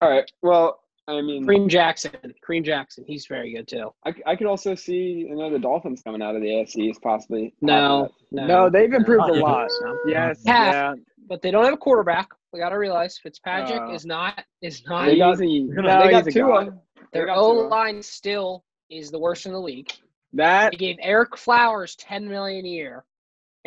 all 0.00 0.10
right. 0.10 0.30
Well, 0.42 0.80
I 1.08 1.22
mean, 1.22 1.46
Kareem 1.46 1.68
Jackson. 1.68 2.12
Kareem 2.46 2.64
Jackson. 2.64 3.04
He's 3.06 3.26
very 3.26 3.54
good 3.54 3.66
too. 3.66 3.90
I, 4.04 4.14
I 4.26 4.36
could 4.36 4.46
also 4.46 4.74
see 4.74 5.26
you 5.28 5.34
know 5.34 5.50
the 5.50 5.58
Dolphins 5.58 6.02
coming 6.02 6.20
out 6.20 6.36
of 6.36 6.42
the 6.42 6.48
AFC 6.48 6.90
is 6.90 6.98
possibly. 6.98 7.54
No, 7.62 8.10
no, 8.30 8.46
no, 8.46 8.70
they've 8.70 8.92
improved 8.92 9.30
a 9.30 9.32
lot. 9.34 9.70
Yes, 10.06 10.40
yeah, 10.44 10.70
yeah, 10.70 10.94
but 11.26 11.40
they 11.40 11.50
don't 11.50 11.64
have 11.64 11.74
a 11.74 11.78
quarterback. 11.78 12.28
We 12.52 12.60
got 12.60 12.70
to 12.70 12.78
realize 12.78 13.18
Fitzpatrick 13.18 13.80
uh, 13.80 13.92
is 13.92 14.04
not 14.04 14.44
is 14.60 14.82
not. 14.86 15.06
They 15.06 15.16
got, 15.16 15.34
easy. 15.34 15.62
No, 15.62 16.04
they 16.04 16.10
got 16.10 16.26
Tua. 16.26 16.78
Their 17.12 17.30
O 17.30 17.52
line 17.52 18.02
still 18.02 18.64
is 18.90 19.10
the 19.10 19.18
worst 19.18 19.46
in 19.46 19.52
the 19.52 19.60
league. 19.60 19.90
That 20.34 20.72
they 20.72 20.76
gave 20.76 20.96
Ereck 20.98 21.38
Flowers 21.38 21.96
ten 21.96 22.28
million 22.28 22.66
a 22.66 22.68
year. 22.68 23.04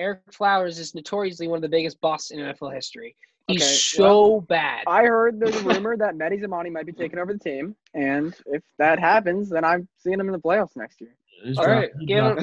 Ereck 0.02 0.20
Flowers 0.32 0.80
is 0.80 0.96
notoriously 0.96 1.48
one 1.48 1.58
of 1.58 1.62
the 1.62 1.70
biggest 1.70 2.02
busts 2.02 2.32
in 2.32 2.40
NFL 2.40 2.74
history. 2.74 3.16
He's 3.48 3.62
okay, 3.62 3.72
so 3.72 4.04
well, 4.04 4.42
bad. 4.42 4.84
I 4.88 5.04
heard 5.04 5.40
there's 5.40 5.56
a 5.56 5.64
rumor 5.64 5.98
that 5.98 6.16
Mehdi 6.16 6.42
Zamani 6.42 6.72
might 6.72 6.86
be 6.86 6.94
taking 6.94 7.20
over 7.20 7.34
the 7.34 7.40
team, 7.40 7.76
and 7.94 8.36
if 8.46 8.64
that 8.78 9.00
happens, 9.00 9.50
then 9.50 9.64
I'm 9.64 9.88
seeing 9.98 10.20
him 10.20 10.28
in 10.28 10.34
the 10.34 10.40
playoffs 10.40 10.76
next 10.76 11.02
year. 11.02 11.16
He's 11.44 11.58
All 11.58 11.66
right, 11.66 11.92
give 12.06 12.24
him, 12.24 12.40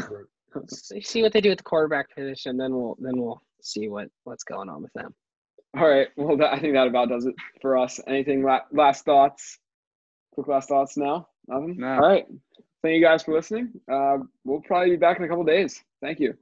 see 0.69 1.23
what 1.23 1.33
they 1.33 1.41
do 1.41 1.51
with 1.51 1.59
the 1.59 1.65
quarterback 1.65 2.15
position, 2.15 2.57
then 2.57 2.75
we'll 2.75 2.97
then 3.01 3.21
we'll 3.21 3.43
see 3.63 3.89
what 3.89 4.09
what's 4.25 4.45
going 4.45 4.69
on 4.69 4.83
with 4.83 4.93
them. 4.95 5.15
All 5.77 5.89
right, 5.89 6.09
well, 6.17 6.37
that, 6.39 6.53
I 6.53 6.59
think 6.59 6.75
that 6.75 6.89
about 6.89 7.09
does 7.09 7.27
it 7.27 7.35
for 7.61 7.77
us. 7.77 8.01
Anything 8.07 8.43
la- 8.43 8.61
last 8.73 9.05
thoughts? 9.05 9.59
Quick 10.33 10.49
last 10.49 10.69
thoughts 10.69 10.97
now. 10.97 11.29
Nothing. 11.47 11.77
No. 11.79 11.95
All 11.95 12.01
right. 12.01 12.27
Thank 12.83 12.95
you 12.95 13.03
guys 13.03 13.25
for 13.25 13.35
listening. 13.35 13.73
Uh, 13.91 14.19
we'll 14.45 14.61
probably 14.61 14.91
be 14.91 14.97
back 14.97 15.19
in 15.19 15.25
a 15.25 15.29
couple 15.29 15.45
days. 15.45 15.83
Thank 16.01 16.21
you. 16.21 16.39